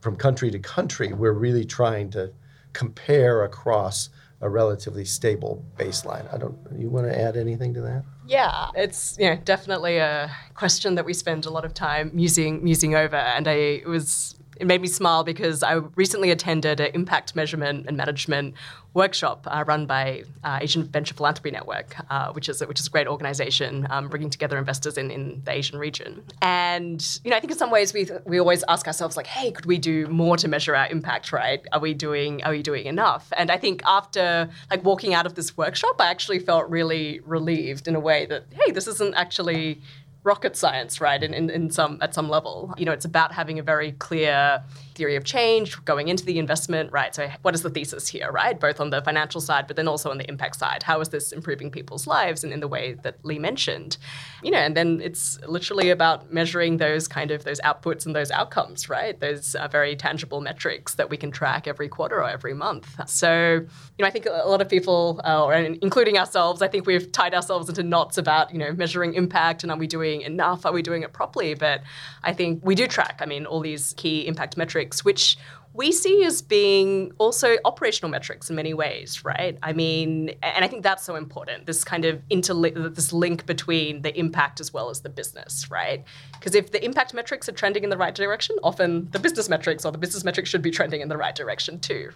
from 0.00 0.16
country 0.16 0.50
to 0.50 0.58
country, 0.58 1.12
we're 1.12 1.32
really 1.32 1.64
trying 1.64 2.10
to 2.10 2.32
compare 2.72 3.44
across 3.44 4.08
a 4.42 4.50
relatively 4.50 5.04
stable 5.04 5.64
baseline. 5.78 6.32
I 6.34 6.36
don't. 6.36 6.58
You 6.76 6.90
want 6.90 7.06
to 7.06 7.18
add 7.18 7.36
anything 7.36 7.72
to 7.74 7.80
that? 7.82 8.04
Yeah, 8.26 8.68
it's 8.74 9.16
yeah 9.18 9.36
definitely 9.44 9.96
a 9.98 10.30
question 10.54 10.96
that 10.96 11.04
we 11.06 11.14
spend 11.14 11.46
a 11.46 11.50
lot 11.50 11.64
of 11.64 11.72
time 11.72 12.10
musing 12.12 12.62
musing 12.62 12.94
over, 12.94 13.16
and 13.16 13.48
I 13.48 13.82
was 13.86 14.34
it 14.56 14.66
made 14.66 14.80
me 14.80 14.88
smile 14.88 15.24
because 15.24 15.62
I 15.62 15.74
recently 15.96 16.30
attended 16.30 16.80
an 16.80 16.90
impact 16.94 17.34
measurement 17.34 17.86
and 17.86 17.96
management 17.96 18.54
workshop 18.94 19.46
uh, 19.50 19.64
run 19.66 19.86
by 19.86 20.22
uh, 20.44 20.58
Asian 20.60 20.84
Venture 20.84 21.14
Philanthropy 21.14 21.50
Network, 21.50 21.96
uh, 22.10 22.32
which 22.32 22.48
is 22.48 22.60
a, 22.60 22.66
which 22.66 22.78
is 22.78 22.86
a 22.86 22.90
great 22.90 23.06
organization 23.06 23.86
um, 23.90 24.08
bringing 24.08 24.28
together 24.28 24.58
investors 24.58 24.98
in, 24.98 25.10
in 25.10 25.40
the 25.44 25.52
Asian 25.52 25.78
region. 25.78 26.22
And 26.42 27.02
you 27.24 27.30
know, 27.30 27.36
I 27.36 27.40
think 27.40 27.52
in 27.52 27.58
some 27.58 27.70
ways 27.70 27.94
we 27.94 28.08
we 28.24 28.38
always 28.38 28.62
ask 28.68 28.86
ourselves 28.86 29.16
like, 29.16 29.26
hey, 29.26 29.50
could 29.50 29.66
we 29.66 29.78
do 29.78 30.06
more 30.08 30.36
to 30.36 30.48
measure 30.48 30.76
our 30.76 30.88
impact? 30.88 31.32
Right? 31.32 31.64
Are 31.72 31.80
we 31.80 31.94
doing 31.94 32.42
are 32.44 32.52
we 32.52 32.62
doing 32.62 32.86
enough? 32.86 33.32
And 33.36 33.50
I 33.50 33.56
think 33.56 33.82
after 33.86 34.50
like 34.70 34.84
walking 34.84 35.14
out 35.14 35.26
of 35.26 35.34
this 35.34 35.56
workshop, 35.56 35.96
I 35.98 36.08
actually 36.08 36.38
felt 36.38 36.68
really 36.68 37.20
relieved 37.24 37.88
in 37.88 37.94
a 37.94 38.00
way 38.00 38.26
that 38.26 38.44
hey, 38.52 38.72
this 38.72 38.86
isn't 38.86 39.14
actually 39.14 39.80
rocket 40.24 40.56
science, 40.56 41.00
right? 41.00 41.22
In, 41.22 41.34
in, 41.34 41.50
in 41.50 41.70
some 41.70 41.98
at 42.00 42.14
some 42.14 42.28
level, 42.28 42.72
you 42.76 42.84
know, 42.84 42.92
it's 42.92 43.04
about 43.04 43.32
having 43.32 43.58
a 43.58 43.62
very 43.62 43.92
clear 43.92 44.62
theory 44.94 45.16
of 45.16 45.24
change 45.24 45.82
going 45.84 46.08
into 46.08 46.24
the 46.24 46.38
investment, 46.38 46.92
right? 46.92 47.14
So, 47.14 47.28
what 47.42 47.54
is 47.54 47.62
the 47.62 47.70
thesis 47.70 48.06
here, 48.06 48.30
right? 48.30 48.58
Both 48.58 48.78
on 48.80 48.90
the 48.90 49.02
financial 49.02 49.40
side, 49.40 49.66
but 49.66 49.76
then 49.76 49.88
also 49.88 50.10
on 50.10 50.18
the 50.18 50.28
impact 50.28 50.56
side. 50.56 50.84
How 50.84 51.00
is 51.00 51.08
this 51.08 51.32
improving 51.32 51.70
people's 51.70 52.06
lives 52.06 52.44
and 52.44 52.52
in 52.52 52.60
the 52.60 52.68
way 52.68 52.94
that 53.02 53.24
Lee 53.24 53.38
mentioned? 53.38 53.96
You 54.42 54.52
know, 54.52 54.58
and 54.58 54.76
then 54.76 55.00
it's 55.02 55.40
literally 55.46 55.90
about 55.90 56.32
measuring 56.32 56.76
those 56.76 57.08
kind 57.08 57.30
of 57.30 57.42
those 57.44 57.60
outputs 57.60 58.06
and 58.06 58.14
those 58.14 58.30
outcomes, 58.30 58.88
right? 58.88 59.18
Those 59.18 59.56
uh, 59.56 59.66
very 59.68 59.96
tangible 59.96 60.40
metrics 60.40 60.94
that 60.94 61.10
we 61.10 61.16
can 61.16 61.32
track 61.32 61.66
every 61.66 61.88
quarter 61.88 62.16
or 62.16 62.28
every 62.28 62.54
month. 62.54 62.88
So, 63.08 63.54
you 63.54 64.02
know, 64.02 64.06
I 64.06 64.10
think 64.10 64.26
a 64.26 64.48
lot 64.48 64.60
of 64.60 64.68
people, 64.68 65.20
uh, 65.24 65.44
or 65.44 65.54
including 65.54 66.16
ourselves, 66.16 66.62
I 66.62 66.68
think 66.68 66.86
we've 66.86 67.10
tied 67.10 67.34
ourselves 67.34 67.68
into 67.68 67.82
knots 67.82 68.18
about, 68.18 68.52
you 68.52 68.58
know, 68.58 68.72
measuring 68.72 69.14
impact 69.14 69.62
and 69.62 69.72
are 69.72 69.78
we 69.78 69.86
doing 69.86 70.11
enough? 70.20 70.66
Are 70.66 70.72
we 70.72 70.82
doing 70.82 71.02
it 71.02 71.14
properly? 71.14 71.54
But 71.54 71.80
I 72.22 72.34
think 72.34 72.60
we 72.62 72.74
do 72.74 72.86
track, 72.86 73.20
I 73.20 73.26
mean, 73.26 73.46
all 73.46 73.60
these 73.60 73.94
key 73.96 74.26
impact 74.26 74.58
metrics 74.58 74.82
metrics, 74.82 75.04
which 75.04 75.36
we 75.74 75.90
see 75.90 76.22
as 76.24 76.42
being 76.42 77.12
also 77.18 77.56
operational 77.64 78.10
metrics 78.10 78.50
in 78.50 78.56
many 78.56 78.74
ways, 78.74 79.24
right? 79.24 79.58
I 79.62 79.72
mean, 79.72 80.30
and 80.42 80.64
I 80.64 80.68
think 80.68 80.82
that's 80.82 81.02
so 81.02 81.16
important. 81.16 81.64
This 81.64 81.82
kind 81.82 82.04
of 82.04 82.20
interli- 82.28 82.94
this 82.94 83.12
link 83.12 83.46
between 83.46 84.02
the 84.02 84.16
impact 84.18 84.60
as 84.60 84.72
well 84.72 84.90
as 84.90 85.00
the 85.00 85.08
business, 85.08 85.70
right? 85.70 86.04
Because 86.42 86.54
if 86.54 86.72
the 86.72 86.84
impact 86.84 87.14
metrics 87.14 87.48
are 87.48 87.52
trending 87.52 87.84
in 87.84 87.90
the 87.90 87.96
right 87.96 88.14
direction, 88.14 88.56
often 88.62 89.08
the 89.12 89.18
business 89.18 89.48
metrics 89.48 89.84
or 89.84 89.92
the 89.92 89.98
business 89.98 90.24
metrics 90.24 90.50
should 90.50 90.60
be 90.60 90.70
trending 90.70 91.00
in 91.00 91.08
the 91.08 91.16
right 91.16 91.34
direction 91.34 91.78
too. 91.80 92.10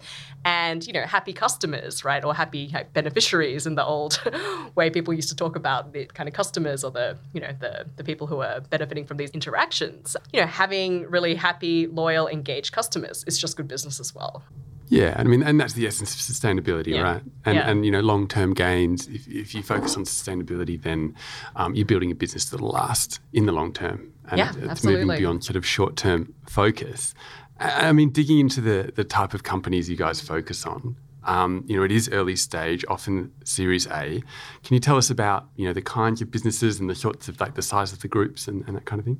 And 0.45 0.85
you 0.85 0.93
know, 0.93 1.01
happy 1.01 1.33
customers, 1.33 2.05
right, 2.05 2.23
or 2.23 2.35
happy 2.35 2.73
beneficiaries 2.93 3.65
in 3.65 3.73
the 3.73 3.83
old 3.83 4.21
way 4.75 4.91
people 4.91 5.13
used 5.13 5.29
to 5.29 5.35
talk 5.35 5.55
about 5.55 5.93
the 5.93 6.05
kind 6.05 6.29
of 6.29 6.35
customers 6.35 6.83
or 6.83 6.91
the 6.91 7.17
you 7.33 7.41
know 7.41 7.55
the 7.59 7.85
the 7.95 8.03
people 8.03 8.27
who 8.27 8.41
are 8.41 8.61
benefiting 8.61 9.05
from 9.05 9.17
these 9.17 9.31
interactions. 9.31 10.15
You 10.31 10.41
know, 10.41 10.47
having 10.47 11.09
really 11.09 11.33
happy, 11.33 11.87
loyal, 11.87 12.27
engaged 12.27 12.71
customers 12.71 13.23
is 13.25 13.39
just 13.39 13.47
just 13.47 13.55
good 13.55 13.67
business 13.67 13.99
as 14.01 14.13
well. 14.13 14.43
Yeah, 14.89 15.15
I 15.17 15.23
mean, 15.23 15.43
and 15.43 15.59
that's 15.59 15.73
the 15.73 15.85
essence 15.85 16.13
of 16.13 16.21
sustainability, 16.21 16.87
yeah. 16.87 17.01
right? 17.01 17.23
And, 17.45 17.55
yeah. 17.55 17.69
and 17.69 17.85
you 17.85 17.91
know, 17.91 17.99
long 17.99 18.27
term 18.27 18.53
gains. 18.53 19.07
If, 19.07 19.27
if 19.27 19.53
you 19.53 19.61
focus 19.61 19.97
on 19.97 20.05
sustainability, 20.05 20.81
then 20.81 21.15
um, 21.55 21.75
you're 21.75 21.85
building 21.85 22.11
a 22.11 22.15
business 22.15 22.45
that'll 22.45 22.69
last 22.69 23.19
in 23.33 23.45
the 23.45 23.51
long 23.51 23.73
term, 23.73 24.13
and 24.29 24.37
yeah, 24.37 24.49
it's 24.49 24.67
absolutely. 24.67 25.05
moving 25.05 25.19
beyond 25.19 25.43
sort 25.43 25.55
of 25.55 25.65
short 25.65 25.97
term 25.97 26.33
focus. 26.47 27.13
I 27.59 27.91
mean, 27.91 28.11
digging 28.11 28.39
into 28.39 28.61
the 28.61 28.91
the 28.95 29.03
type 29.03 29.33
of 29.33 29.43
companies 29.43 29.89
you 29.89 29.97
guys 29.97 30.21
focus 30.21 30.65
on. 30.65 30.95
Um, 31.23 31.65
you 31.67 31.75
know, 31.75 31.83
it 31.83 31.91
is 31.91 32.09
early 32.09 32.37
stage, 32.37 32.85
often 32.87 33.33
Series 33.43 33.85
A. 33.87 34.23
Can 34.63 34.73
you 34.73 34.79
tell 34.79 34.95
us 34.95 35.09
about 35.09 35.49
you 35.57 35.67
know 35.67 35.73
the 35.73 35.81
kinds 35.81 36.21
of 36.21 36.31
businesses 36.31 36.79
and 36.79 36.89
the 36.89 36.95
sorts 36.95 37.27
of 37.27 37.41
like 37.41 37.55
the 37.55 37.61
size 37.61 37.91
of 37.91 37.99
the 37.99 38.07
groups 38.07 38.47
and, 38.47 38.63
and 38.67 38.77
that 38.77 38.85
kind 38.85 38.99
of 38.99 39.05
thing? 39.05 39.19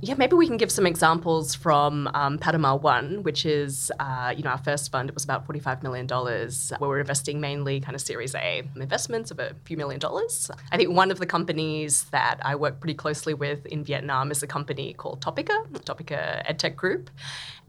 Yeah, 0.00 0.14
maybe 0.18 0.34
we 0.34 0.46
can 0.46 0.58
give 0.58 0.70
some 0.70 0.86
examples 0.86 1.54
from 1.54 2.08
um, 2.12 2.38
One, 2.38 3.22
which 3.22 3.46
is, 3.46 3.90
uh, 3.98 4.34
you 4.36 4.42
know, 4.42 4.50
our 4.50 4.58
first 4.58 4.92
fund. 4.92 5.08
It 5.08 5.14
was 5.14 5.24
about 5.24 5.48
$45 5.48 5.82
million, 5.82 6.06
where 6.06 6.90
we're 6.90 7.00
investing 7.00 7.40
mainly 7.40 7.80
kind 7.80 7.94
of 7.94 8.02
Series 8.02 8.34
A 8.34 8.62
investments 8.76 9.30
of 9.30 9.38
a 9.38 9.54
few 9.64 9.78
million 9.78 9.98
dollars. 9.98 10.50
I 10.72 10.76
think 10.76 10.90
one 10.90 11.10
of 11.10 11.18
the 11.18 11.26
companies 11.26 12.04
that 12.10 12.38
I 12.42 12.54
work 12.54 12.80
pretty 12.80 12.94
closely 12.94 13.32
with 13.32 13.64
in 13.66 13.82
Vietnam 13.82 14.30
is 14.30 14.42
a 14.42 14.46
company 14.46 14.92
called 14.92 15.22
Topica, 15.22 15.66
Topica 15.70 16.44
EdTech 16.46 16.76
Group. 16.76 17.08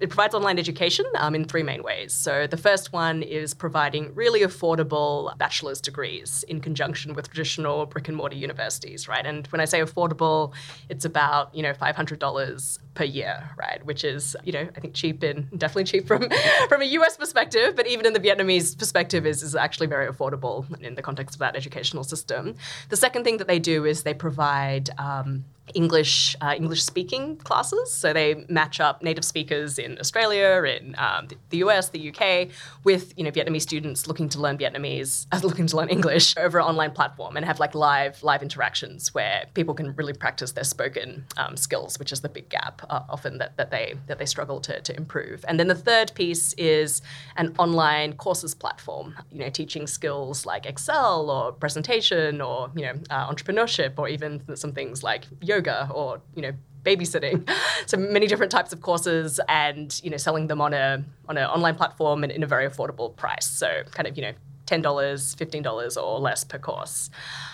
It 0.01 0.09
provides 0.09 0.35
online 0.35 0.59
education 0.59 1.05
um, 1.17 1.35
in 1.35 1.45
three 1.45 1.63
main 1.63 1.81
ways. 1.81 2.11
So 2.11 2.47
the 2.47 2.57
first 2.57 2.91
one 2.91 3.23
is 3.23 3.53
providing 3.53 4.13
really 4.13 4.41
affordable 4.41 5.37
bachelor's 5.37 5.79
degrees 5.79 6.43
in 6.49 6.59
conjunction 6.59 7.13
with 7.13 7.29
traditional 7.29 7.85
brick 7.85 8.09
and 8.09 8.17
mortar 8.17 8.35
universities, 8.35 9.07
right? 9.07 9.25
And 9.25 9.47
when 9.47 9.61
I 9.61 9.65
say 9.65 9.79
affordable, 9.79 10.53
it's 10.89 11.05
about 11.05 11.55
you 11.55 11.63
know 11.63 11.73
five 11.73 11.95
hundred 11.95 12.14
dollars 12.19 12.79
per 12.93 13.03
year, 13.03 13.49
right? 13.57 13.85
Which 13.85 14.03
is 14.03 14.35
you 14.43 14.53
know 14.53 14.67
I 14.75 14.79
think 14.79 14.93
cheap 14.93 15.23
and 15.23 15.49
definitely 15.57 15.85
cheap 15.85 16.07
from 16.07 16.29
from 16.69 16.81
a 16.81 16.85
US 16.85 17.17
perspective, 17.17 17.75
but 17.75 17.87
even 17.87 18.05
in 18.05 18.13
the 18.13 18.19
Vietnamese 18.19 18.77
perspective 18.77 19.25
is 19.25 19.43
is 19.43 19.55
actually 19.55 19.87
very 19.87 20.07
affordable 20.07 20.65
in 20.81 20.95
the 20.95 21.01
context 21.01 21.35
of 21.35 21.39
that 21.39 21.55
educational 21.55 22.03
system. 22.03 22.55
The 22.89 22.97
second 22.97 23.23
thing 23.23 23.37
that 23.37 23.47
they 23.47 23.59
do 23.59 23.85
is 23.85 24.03
they 24.03 24.13
provide 24.13 24.89
um, 24.97 25.45
English 25.73 26.35
uh, 26.41 26.53
English 26.55 26.83
speaking 26.83 27.37
classes. 27.37 27.91
So 27.91 28.13
they 28.13 28.45
match 28.49 28.79
up 28.79 29.01
native 29.01 29.25
speakers 29.25 29.77
in 29.79 29.97
Australia, 29.99 30.63
in 30.63 30.95
um, 30.97 31.27
the 31.49 31.57
US, 31.57 31.89
the 31.89 32.09
UK, 32.09 32.49
with 32.83 33.13
you 33.17 33.23
know 33.23 33.31
Vietnamese 33.31 33.63
students 33.63 34.07
looking 34.07 34.29
to 34.29 34.39
learn 34.39 34.57
Vietnamese, 34.57 35.25
uh, 35.31 35.39
looking 35.43 35.67
to 35.67 35.77
learn 35.77 35.89
English 35.89 36.37
over 36.37 36.59
an 36.59 36.65
online 36.65 36.91
platform, 36.91 37.35
and 37.35 37.45
have 37.45 37.59
like 37.59 37.73
live 37.73 38.21
live 38.23 38.41
interactions 38.43 39.13
where 39.13 39.45
people 39.53 39.73
can 39.73 39.95
really 39.95 40.13
practice 40.13 40.51
their 40.51 40.63
spoken 40.63 41.25
um, 41.37 41.57
skills, 41.57 41.97
which 41.97 42.11
is 42.11 42.21
the 42.21 42.29
big 42.29 42.49
gap 42.49 42.81
uh, 42.89 43.01
often 43.09 43.39
that, 43.39 43.57
that 43.57 43.71
they 43.71 43.95
that 44.07 44.19
they 44.19 44.25
struggle 44.25 44.59
to, 44.61 44.79
to 44.81 44.95
improve. 44.95 45.43
And 45.47 45.59
then 45.59 45.67
the 45.67 45.75
third 45.75 46.13
piece 46.13 46.53
is 46.53 47.01
an 47.37 47.55
online 47.57 48.13
courses 48.13 48.53
platform. 48.53 49.15
You 49.31 49.39
know, 49.39 49.49
teaching 49.49 49.87
skills 49.87 50.45
like 50.45 50.65
Excel 50.65 51.29
or 51.29 51.51
presentation 51.51 52.39
or 52.39 52.69
you 52.75 52.83
know 52.85 52.93
uh, 53.09 53.29
entrepreneurship 53.31 53.93
or 53.97 54.07
even 54.07 54.55
some 54.55 54.71
things 54.71 55.03
like 55.03 55.25
yoga 55.41 55.54
yoga 55.55 55.89
or 55.93 56.21
you 56.35 56.41
know 56.41 56.51
babysitting. 56.83 57.49
So 57.87 57.97
many 57.97 58.25
different 58.25 58.51
types 58.51 58.73
of 58.73 58.81
courses 58.81 59.39
and 59.47 60.01
you 60.03 60.09
know 60.09 60.17
selling 60.17 60.47
them 60.47 60.59
on 60.59 60.73
a 60.73 61.03
on 61.29 61.37
an 61.37 61.45
online 61.45 61.75
platform 61.75 62.23
and 62.23 62.31
in 62.31 62.41
a 62.41 62.47
very 62.47 62.67
affordable 62.67 63.15
price. 63.15 63.45
So 63.45 63.83
kind 63.91 64.07
of 64.07 64.17
you 64.17 64.23
know 64.23 64.33
$10, 64.65 64.81
$15 64.81 66.03
or 66.03 66.19
less 66.19 66.43
per 66.43 66.57
course. 66.57 67.09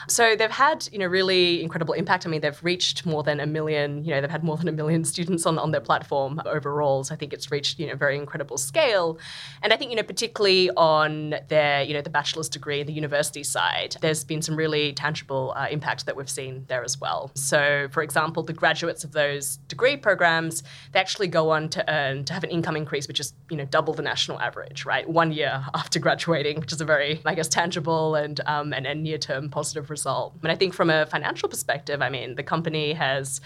So 0.08 0.36
they've 0.36 0.50
had, 0.50 0.88
you 0.92 1.00
know, 1.00 1.08
really 1.08 1.62
incredible 1.62 1.94
impact. 1.94 2.26
I 2.26 2.30
mean, 2.30 2.42
they've 2.42 2.64
reached 2.64 3.06
more 3.06 3.24
than 3.24 3.40
a 3.40 3.46
million, 3.46 4.04
you 4.04 4.12
know, 4.12 4.22
they've 4.22 4.30
had 4.30 4.44
more 4.44 4.58
than 4.58 4.68
a 4.68 4.72
million 4.72 5.04
students 5.04 5.46
on, 5.46 5.58
on 5.60 5.72
their 5.72 5.82
platform 5.82 6.42
overall. 6.46 7.04
So 7.04 7.14
I 7.14 7.18
think 7.18 7.34
it's 7.34 7.52
reached, 7.52 7.80
you 7.80 7.88
know, 7.88 7.96
very 7.96 8.18
incredible 8.18 8.58
scale. 8.58 9.20
And 9.62 9.74
I 9.74 9.78
think, 9.78 9.92
you 9.92 9.98
know, 9.98 10.04
particularly 10.04 10.70
on 10.72 11.36
their, 11.50 11.84
you 11.84 11.94
know, 11.94 12.02
the 12.02 12.10
bachelor's 12.10 12.50
degree, 12.50 12.84
the 12.84 12.94
university 12.94 13.44
side, 13.44 13.98
there's 14.02 14.24
been 14.24 14.42
some 14.42 14.56
really 14.56 14.94
tangible 14.94 15.54
uh, 15.56 15.68
impact 15.70 16.06
that 16.06 16.16
we've 16.16 16.30
seen 16.30 16.66
there 16.68 16.84
as 16.84 17.00
well. 17.00 17.32
So, 17.36 17.88
for 17.92 18.04
example, 18.04 18.44
the 18.44 18.54
graduates 18.54 19.04
of 19.04 19.12
those 19.12 19.58
degree 19.68 19.98
programs, 19.98 20.64
they 20.92 21.00
actually 21.00 21.28
go 21.28 21.50
on 21.50 21.70
to 21.70 21.94
earn, 21.94 22.26
to 22.26 22.34
have 22.34 22.44
an 22.44 22.50
income 22.50 22.76
increase, 22.76 23.08
which 23.08 23.20
is, 23.20 23.34
you 23.50 23.58
know, 23.58 23.66
double 23.66 23.94
the 23.94 24.02
national 24.02 24.40
average, 24.40 24.86
right? 24.86 25.08
One 25.08 25.32
year 25.32 25.64
after 25.74 26.00
graduating, 26.00 26.60
which 26.60 26.72
is 26.72 26.82
a 26.82 26.86
very 26.86 27.01
very, 27.02 27.22
I 27.26 27.36
guess, 27.36 27.48
tangible 27.48 28.16
and 28.16 28.40
um, 28.46 28.74
and, 28.74 28.86
and 28.86 29.04
near 29.04 29.18
term 29.18 29.50
positive 29.50 29.90
result. 29.90 30.36
And 30.44 30.52
I 30.52 30.56
think 30.56 30.74
from 30.74 30.90
a 30.90 31.06
financial 31.06 31.50
perspective, 31.50 32.02
I 32.02 32.10
mean, 32.10 32.36
the 32.36 32.44
company 32.44 32.94
has 32.94 33.42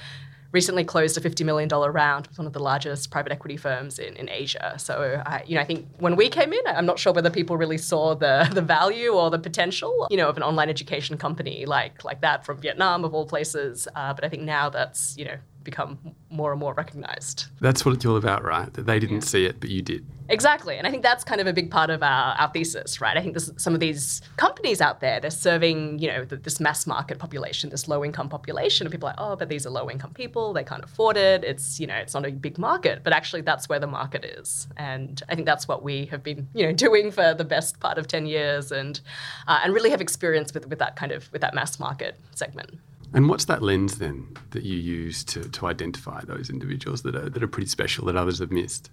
recently 0.52 0.86
closed 0.86 1.18
a 1.18 1.22
$50 1.22 1.46
million 1.46 1.68
round 1.68 2.28
with 2.28 2.38
one 2.38 2.48
of 2.48 2.54
the 2.54 2.60
largest 2.60 3.12
private 3.12 3.32
equity 3.34 3.58
firms 3.58 4.00
in, 4.00 4.16
in 4.16 4.30
Asia. 4.30 4.76
So, 4.78 5.22
I, 5.26 5.44
you 5.46 5.56
know, 5.56 5.62
I 5.62 5.66
think 5.66 5.86
when 6.00 6.16
we 6.16 6.30
came 6.30 6.54
in, 6.54 6.62
I'm 6.66 6.86
not 6.86 6.98
sure 6.98 7.12
whether 7.12 7.30
people 7.30 7.58
really 7.58 7.78
saw 7.78 8.16
the, 8.16 8.50
the 8.54 8.62
value 8.62 9.10
or 9.10 9.30
the 9.30 9.40
potential, 9.40 10.08
you 10.10 10.16
know, 10.16 10.30
of 10.30 10.38
an 10.38 10.44
online 10.44 10.70
education 10.70 11.18
company 11.18 11.66
like, 11.66 12.06
like 12.06 12.22
that 12.22 12.46
from 12.46 12.62
Vietnam, 12.62 13.04
of 13.04 13.14
all 13.14 13.26
places. 13.26 13.86
Uh, 13.96 14.14
but 14.14 14.24
I 14.24 14.30
think 14.30 14.44
now 14.44 14.70
that's, 14.70 15.18
you 15.18 15.26
know, 15.26 15.38
become 15.66 16.00
more 16.30 16.52
and 16.52 16.60
more 16.60 16.74
recognized. 16.74 17.48
That's 17.60 17.86
what 17.86 17.94
it's 17.96 18.06
all 18.06 18.16
about, 18.16 18.44
right? 18.44 18.74
That 18.74 18.86
they 18.86 19.00
didn't 19.00 19.16
yeah. 19.16 19.22
see 19.22 19.46
it, 19.46 19.60
but 19.60 19.70
you 19.70 19.82
did. 19.82 20.06
Exactly. 20.30 20.78
And 20.78 20.88
I 20.88 20.92
think 20.92 21.04
that's 21.04 21.24
kind 21.24 21.40
of 21.40 21.46
a 21.46 21.54
big 21.54 21.70
part 21.70 21.90
of 21.90 22.02
our, 22.02 22.36
our 22.36 22.50
thesis, 22.52 23.00
right? 23.00 23.16
I 23.16 23.22
think 23.22 23.34
there's 23.34 23.52
some 23.58 23.74
of 23.74 23.80
these 23.80 24.22
companies 24.38 24.82
out 24.82 25.00
there, 25.00 25.20
they're 25.20 25.30
serving, 25.30 26.00
you 26.00 26.08
know, 26.08 26.26
the, 26.26 26.38
this 26.38 26.60
mass 26.60 26.88
market 26.88 27.20
population, 27.20 27.70
this 27.70 27.88
low 27.88 28.04
income 28.04 28.30
population. 28.30 28.88
And 28.88 28.92
people 28.92 29.08
are 29.08 29.12
like, 29.12 29.20
oh, 29.20 29.36
but 29.36 29.50
these 29.50 29.68
are 29.68 29.70
low 29.70 29.90
income 29.90 30.14
people. 30.14 30.54
They 30.54 30.64
can't 30.64 30.84
afford 30.84 31.18
it. 31.18 31.44
It's, 31.44 31.80
you 31.80 31.86
know, 31.86 31.96
it's 31.96 32.14
not 32.14 32.26
a 32.26 32.32
big 32.32 32.58
market. 32.58 33.04
But 33.04 33.14
actually, 33.14 33.42
that's 33.42 33.70
where 33.70 33.80
the 33.80 33.88
market 33.88 34.26
is. 34.26 34.68
And 34.78 35.22
I 35.30 35.36
think 35.36 35.46
that's 35.46 35.68
what 35.68 35.84
we 35.84 36.06
have 36.08 36.24
been, 36.24 36.48
you 36.54 36.66
know, 36.66 36.74
doing 36.74 37.12
for 37.12 37.34
the 37.34 37.46
best 37.46 37.80
part 37.80 37.98
of 37.98 38.08
10 38.08 38.26
years 38.26 38.72
and, 38.72 39.00
uh, 39.48 39.60
and 39.64 39.74
really 39.74 39.92
have 39.92 40.02
experience 40.02 40.54
with, 40.54 40.68
with 40.68 40.80
that 40.80 40.96
kind 40.96 41.12
of, 41.12 41.32
with 41.32 41.42
that 41.42 41.54
mass 41.54 41.80
market 41.80 42.20
segment. 42.34 42.72
And 43.16 43.30
what's 43.30 43.46
that 43.46 43.64
lens 43.64 43.98
then 43.98 44.28
that 44.52 44.64
you 44.64 44.78
use 44.78 45.24
to, 45.24 45.50
to 45.50 45.68
identify 45.68 46.22
those 46.26 46.50
individuals 46.50 47.02
that 47.04 47.16
are, 47.16 47.30
that 47.30 47.42
are 47.42 47.48
pretty 47.48 47.70
special 47.70 48.06
that 48.08 48.18
others 48.18 48.40
have 48.40 48.52
missed? 48.52 48.92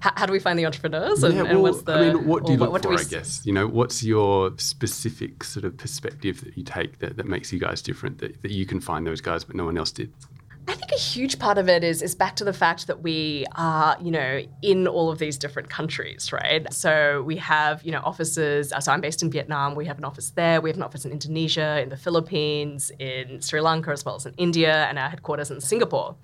How, 0.00 0.12
how 0.16 0.26
do 0.26 0.32
we 0.32 0.40
find 0.40 0.58
the 0.58 0.66
entrepreneurs? 0.66 1.22
And, 1.22 1.34
yeah, 1.34 1.44
and 1.44 1.62
what's 1.62 1.82
the, 1.82 1.92
I 1.92 2.12
mean, 2.12 2.26
what 2.26 2.46
do 2.46 2.52
you 2.52 2.58
look 2.58 2.72
what 2.72 2.82
for, 2.82 2.94
I 2.94 3.04
guess? 3.04 3.44
You 3.44 3.52
know, 3.52 3.68
what's 3.68 4.02
your 4.02 4.52
specific 4.56 5.44
sort 5.44 5.64
of 5.64 5.76
perspective 5.76 6.42
that 6.44 6.56
you 6.56 6.64
take 6.64 6.98
that, 6.98 7.18
that 7.18 7.26
makes 7.26 7.52
you 7.52 7.60
guys 7.60 7.82
different, 7.82 8.18
that, 8.18 8.40
that 8.42 8.50
you 8.50 8.66
can 8.66 8.80
find 8.80 9.06
those 9.06 9.20
guys 9.20 9.44
but 9.44 9.54
no 9.54 9.66
one 9.66 9.76
else 9.76 9.92
did? 9.92 10.12
I 10.68 10.74
think 10.74 10.92
a 10.92 10.98
huge 10.98 11.38
part 11.38 11.58
of 11.58 11.68
it 11.68 11.82
is 11.82 12.02
is 12.02 12.14
back 12.14 12.36
to 12.36 12.44
the 12.44 12.52
fact 12.52 12.86
that 12.86 13.02
we 13.02 13.44
are, 13.56 13.96
you 14.00 14.10
know, 14.10 14.42
in 14.62 14.86
all 14.86 15.10
of 15.10 15.18
these 15.18 15.36
different 15.36 15.68
countries, 15.68 16.32
right? 16.32 16.72
So 16.72 17.22
we 17.22 17.36
have, 17.36 17.82
you 17.82 17.90
know, 17.90 18.00
offices. 18.04 18.72
So 18.80 18.92
I'm 18.92 19.00
based 19.00 19.22
in 19.22 19.30
Vietnam. 19.30 19.74
We 19.74 19.86
have 19.86 19.98
an 19.98 20.04
office 20.04 20.30
there. 20.30 20.60
We 20.60 20.70
have 20.70 20.76
an 20.76 20.82
office 20.82 21.04
in 21.04 21.10
Indonesia, 21.10 21.80
in 21.82 21.88
the 21.88 21.96
Philippines, 21.96 22.92
in 22.98 23.40
Sri 23.40 23.60
Lanka, 23.60 23.90
as 23.90 24.04
well 24.04 24.14
as 24.14 24.26
in 24.26 24.34
India, 24.36 24.86
and 24.86 24.98
our 24.98 25.08
headquarters 25.08 25.50
in 25.50 25.60
Singapore. 25.60 26.14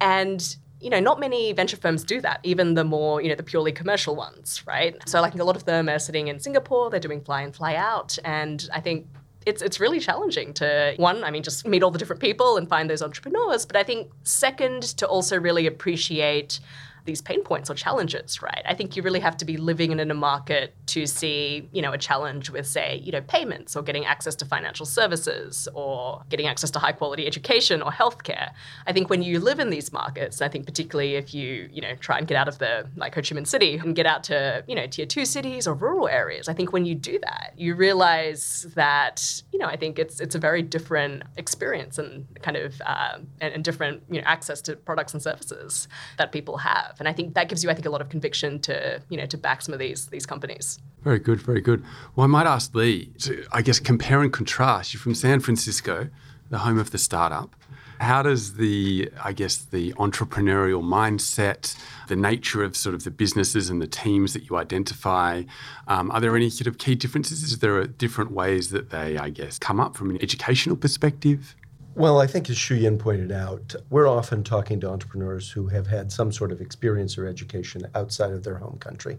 And 0.00 0.56
you 0.80 0.90
know, 0.90 1.00
not 1.00 1.18
many 1.18 1.52
venture 1.52 1.76
firms 1.76 2.04
do 2.04 2.20
that, 2.20 2.40
even 2.42 2.74
the 2.74 2.84
more, 2.84 3.22
you 3.22 3.28
know, 3.28 3.34
the 3.34 3.42
purely 3.42 3.72
commercial 3.72 4.14
ones, 4.14 4.62
right? 4.66 4.96
So 5.08 5.20
like 5.22 5.34
a 5.34 5.42
lot 5.42 5.56
of 5.56 5.64
them 5.64 5.88
are 5.88 5.98
sitting 5.98 6.28
in 6.28 6.38
Singapore, 6.38 6.90
they're 6.90 7.00
doing 7.00 7.22
fly 7.22 7.42
in, 7.42 7.52
fly 7.52 7.76
out. 7.76 8.18
And 8.24 8.68
I 8.74 8.80
think 8.80 9.06
it's 9.46 9.62
it's 9.62 9.80
really 9.80 10.00
challenging 10.00 10.52
to 10.54 10.94
one, 10.96 11.24
I 11.24 11.30
mean, 11.30 11.42
just 11.42 11.66
meet 11.66 11.82
all 11.82 11.92
the 11.92 11.98
different 11.98 12.20
people 12.20 12.56
and 12.56 12.68
find 12.68 12.90
those 12.90 13.00
entrepreneurs. 13.00 13.64
But 13.64 13.76
I 13.76 13.84
think 13.84 14.10
second, 14.24 14.82
to 14.98 15.06
also 15.06 15.38
really 15.38 15.66
appreciate 15.66 16.60
these 17.06 17.22
pain 17.22 17.42
points 17.42 17.70
or 17.70 17.74
challenges, 17.74 18.42
right? 18.42 18.62
I 18.66 18.74
think 18.74 18.96
you 18.96 19.02
really 19.02 19.20
have 19.20 19.36
to 19.38 19.44
be 19.44 19.56
living 19.56 19.92
in 19.92 20.10
a 20.10 20.14
market 20.14 20.74
to 20.88 21.06
see, 21.06 21.68
you 21.72 21.80
know, 21.80 21.92
a 21.92 21.98
challenge 21.98 22.50
with, 22.50 22.66
say, 22.66 23.00
you 23.02 23.12
know, 23.12 23.22
payments 23.22 23.76
or 23.76 23.82
getting 23.82 24.04
access 24.04 24.34
to 24.36 24.44
financial 24.44 24.86
services 24.86 25.68
or 25.74 26.22
getting 26.28 26.46
access 26.46 26.70
to 26.72 26.78
high 26.78 26.92
quality 26.92 27.26
education 27.26 27.82
or 27.82 27.90
healthcare. 27.90 28.50
I 28.86 28.92
think 28.92 29.08
when 29.08 29.22
you 29.22 29.40
live 29.40 29.58
in 29.58 29.70
these 29.70 29.92
markets, 29.92 30.42
I 30.42 30.48
think 30.48 30.66
particularly 30.66 31.14
if 31.14 31.32
you, 31.32 31.68
you 31.72 31.80
know, 31.80 31.94
try 31.96 32.18
and 32.18 32.26
get 32.26 32.36
out 32.36 32.48
of 32.48 32.58
the 32.58 32.86
like 32.96 33.14
Ho 33.14 33.20
Chi 33.22 33.34
Minh 33.34 33.46
City 33.46 33.76
and 33.76 33.94
get 33.94 34.06
out 34.06 34.24
to, 34.24 34.64
you 34.66 34.74
know, 34.74 34.86
tier 34.86 35.06
two 35.06 35.24
cities 35.24 35.66
or 35.66 35.74
rural 35.74 36.08
areas, 36.08 36.48
I 36.48 36.54
think 36.54 36.72
when 36.72 36.84
you 36.84 36.94
do 36.94 37.18
that, 37.20 37.54
you 37.56 37.74
realize 37.74 38.66
that, 38.74 39.42
you 39.52 39.58
know, 39.58 39.66
I 39.66 39.76
think 39.76 39.98
it's 39.98 40.20
it's 40.20 40.34
a 40.34 40.38
very 40.38 40.62
different 40.62 41.22
experience 41.36 41.98
and 41.98 42.26
kind 42.42 42.56
of 42.56 42.80
uh, 42.84 43.18
and, 43.40 43.54
and 43.54 43.64
different, 43.64 44.02
you 44.10 44.20
know, 44.20 44.26
access 44.26 44.60
to 44.62 44.76
products 44.76 45.14
and 45.14 45.22
services 45.22 45.88
that 46.18 46.32
people 46.32 46.56
have. 46.58 46.95
And 46.98 47.08
I 47.08 47.12
think 47.12 47.34
that 47.34 47.48
gives 47.48 47.62
you, 47.62 47.70
I 47.70 47.74
think, 47.74 47.86
a 47.86 47.90
lot 47.90 48.00
of 48.00 48.08
conviction 48.08 48.58
to, 48.60 49.00
you 49.08 49.16
know, 49.16 49.26
to 49.26 49.36
back 49.36 49.62
some 49.62 49.72
of 49.72 49.78
these 49.78 50.06
these 50.06 50.26
companies. 50.26 50.78
Very 51.02 51.18
good, 51.18 51.40
very 51.40 51.60
good. 51.60 51.84
Well, 52.14 52.24
I 52.24 52.28
might 52.28 52.46
ask 52.46 52.74
Lee 52.74 53.06
to, 53.20 53.46
I 53.52 53.62
guess, 53.62 53.78
compare 53.78 54.22
and 54.22 54.32
contrast. 54.32 54.92
You're 54.92 55.00
from 55.00 55.14
San 55.14 55.40
Francisco, 55.40 56.08
the 56.50 56.58
home 56.58 56.78
of 56.78 56.90
the 56.90 56.98
startup. 56.98 57.54
How 57.98 58.22
does 58.22 58.54
the, 58.54 59.10
I 59.24 59.32
guess, 59.32 59.56
the 59.56 59.94
entrepreneurial 59.94 60.82
mindset, 60.82 61.74
the 62.08 62.16
nature 62.16 62.62
of 62.62 62.76
sort 62.76 62.94
of 62.94 63.04
the 63.04 63.10
businesses 63.10 63.70
and 63.70 63.80
the 63.80 63.86
teams 63.86 64.34
that 64.34 64.50
you 64.50 64.56
identify, 64.56 65.44
um, 65.88 66.10
are 66.10 66.20
there 66.20 66.36
any 66.36 66.50
sort 66.50 66.66
of 66.66 66.76
key 66.76 66.94
differences? 66.94 67.42
Is 67.42 67.60
there 67.60 67.78
a 67.78 67.86
different 67.86 68.32
ways 68.32 68.68
that 68.70 68.90
they, 68.90 69.16
I 69.16 69.30
guess, 69.30 69.58
come 69.58 69.80
up 69.80 69.96
from 69.96 70.10
an 70.10 70.22
educational 70.22 70.76
perspective? 70.76 71.56
Well, 71.96 72.20
I 72.20 72.26
think 72.26 72.50
as 72.50 72.56
Shuyin 72.56 72.98
pointed 72.98 73.32
out, 73.32 73.74
we're 73.88 74.06
often 74.06 74.44
talking 74.44 74.80
to 74.80 74.90
entrepreneurs 74.90 75.50
who 75.50 75.68
have 75.68 75.86
had 75.86 76.12
some 76.12 76.30
sort 76.30 76.52
of 76.52 76.60
experience 76.60 77.16
or 77.16 77.26
education 77.26 77.86
outside 77.94 78.32
of 78.32 78.44
their 78.44 78.58
home 78.58 78.76
country. 78.80 79.16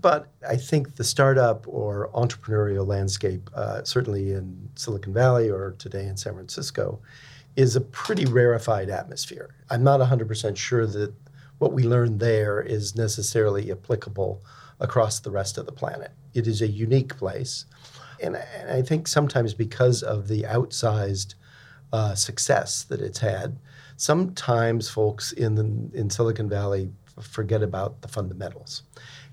But 0.00 0.28
I 0.48 0.56
think 0.56 0.94
the 0.94 1.02
startup 1.02 1.66
or 1.66 2.10
entrepreneurial 2.14 2.86
landscape, 2.86 3.50
uh, 3.52 3.82
certainly 3.82 4.30
in 4.30 4.68
Silicon 4.76 5.12
Valley 5.12 5.50
or 5.50 5.72
today 5.76 6.06
in 6.06 6.16
San 6.16 6.34
Francisco, 6.34 7.00
is 7.56 7.74
a 7.74 7.80
pretty 7.80 8.26
rarefied 8.26 8.90
atmosphere. 8.90 9.52
I'm 9.68 9.82
not 9.82 9.98
100% 9.98 10.56
sure 10.56 10.86
that 10.86 11.12
what 11.58 11.72
we 11.72 11.82
learn 11.82 12.18
there 12.18 12.60
is 12.60 12.94
necessarily 12.94 13.72
applicable 13.72 14.40
across 14.78 15.18
the 15.18 15.32
rest 15.32 15.58
of 15.58 15.66
the 15.66 15.72
planet. 15.72 16.12
It 16.32 16.46
is 16.46 16.62
a 16.62 16.68
unique 16.68 17.16
place. 17.16 17.64
And, 18.22 18.36
and 18.36 18.70
I 18.70 18.82
think 18.82 19.08
sometimes 19.08 19.52
because 19.52 20.04
of 20.04 20.28
the 20.28 20.42
outsized 20.42 21.34
uh, 21.92 22.14
success 22.14 22.84
that 22.84 23.00
it's 23.00 23.18
had, 23.18 23.58
sometimes 23.96 24.88
folks 24.88 25.32
in 25.32 25.54
the, 25.54 25.98
in 25.98 26.10
Silicon 26.10 26.48
Valley 26.48 26.90
forget 27.20 27.62
about 27.62 28.02
the 28.02 28.08
fundamentals. 28.08 28.82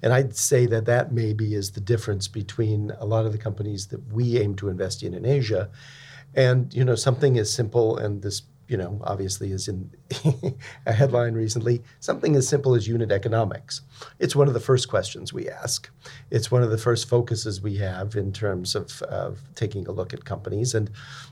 And 0.04 0.14
I'd 0.14 0.36
say 0.36 0.66
that 0.68 0.86
that 0.86 1.12
maybe 1.12 1.56
is 1.56 1.72
the 1.72 1.82
difference 1.82 2.28
between 2.28 2.92
a 3.00 3.06
lot 3.06 3.26
of 3.26 3.32
the 3.32 3.38
companies 3.38 3.88
that 3.88 4.14
we 4.14 4.40
aim 4.40 4.56
to 4.56 4.70
invest 4.70 5.04
in 5.04 5.14
in 5.14 5.26
Asia, 5.26 5.70
and 6.34 6.74
you 6.74 6.84
know 6.84 6.96
something 6.96 7.38
as 7.38 7.52
simple 7.52 7.98
and 7.98 8.22
this 8.22 8.42
you 8.72 8.78
know 8.78 9.02
obviously 9.04 9.52
is 9.52 9.68
in 9.68 9.92
a 10.86 10.94
headline 10.94 11.34
recently 11.34 11.84
something 12.00 12.38
as 12.38 12.48
simple 12.48 12.74
as 12.74 12.88
unit 12.88 13.12
economics. 13.12 13.82
It's 14.18 14.34
one 14.34 14.48
of 14.48 14.54
the 14.54 14.62
first 14.62 14.88
questions 14.88 15.34
we 15.34 15.50
ask. 15.50 15.90
It's 16.32 16.50
one 16.50 16.64
of 16.64 16.72
the 16.72 16.78
first 16.78 17.10
focuses 17.10 17.62
we 17.62 17.76
have 17.78 18.16
in 18.16 18.32
terms 18.32 18.74
of, 18.74 19.02
of 19.04 19.40
taking 19.56 19.86
a 19.88 19.92
look 19.92 20.14
at 20.14 20.24
companies, 20.24 20.74
and 20.74 20.90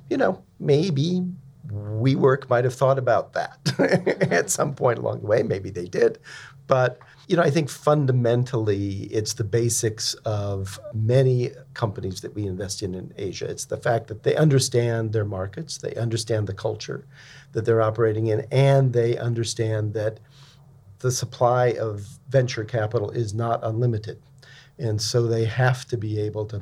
you 0.10 0.18
know 0.18 0.44
maybe 0.60 1.24
WeWork 1.72 2.50
might 2.50 2.66
have 2.66 2.76
thought 2.76 3.00
about 3.00 3.32
that 3.34 3.58
at 4.32 4.50
some 4.50 4.76
point 4.76 5.00
along 5.00 5.22
the 5.22 5.28
way. 5.28 5.42
Maybe 5.42 5.70
they 5.70 5.88
did. 5.88 6.20
But, 6.70 7.00
you 7.28 7.36
know, 7.36 7.42
I 7.42 7.50
think 7.50 7.68
fundamentally 7.68 9.10
it's 9.12 9.34
the 9.34 9.44
basics 9.44 10.14
of 10.24 10.80
many 10.94 11.50
companies 11.74 12.22
that 12.22 12.36
we 12.36 12.46
invest 12.46 12.84
in 12.84 12.94
in 12.94 13.12
Asia. 13.18 13.50
It's 13.50 13.66
the 13.66 13.78
fact 13.78 14.06
that 14.08 14.22
they 14.22 14.36
understand 14.36 15.12
their 15.12 15.26
markets, 15.26 15.80
they 15.80 15.96
understand 15.96 16.46
the 16.46 16.54
culture 16.54 17.08
that 17.54 17.66
they're 17.66 17.82
operating 17.82 18.28
in, 18.28 18.46
and 18.52 18.94
they 18.94 19.18
understand 19.18 19.96
that 19.96 20.20
the 21.00 21.12
supply 21.12 21.70
of 21.72 22.06
venture 22.30 22.64
capital 22.64 23.10
is 23.10 23.34
not 23.34 23.60
unlimited. 23.64 24.22
And 24.78 25.02
so 25.02 25.26
they 25.26 25.46
have 25.46 25.88
to 25.88 25.98
be 25.98 26.20
able 26.20 26.46
to 26.46 26.62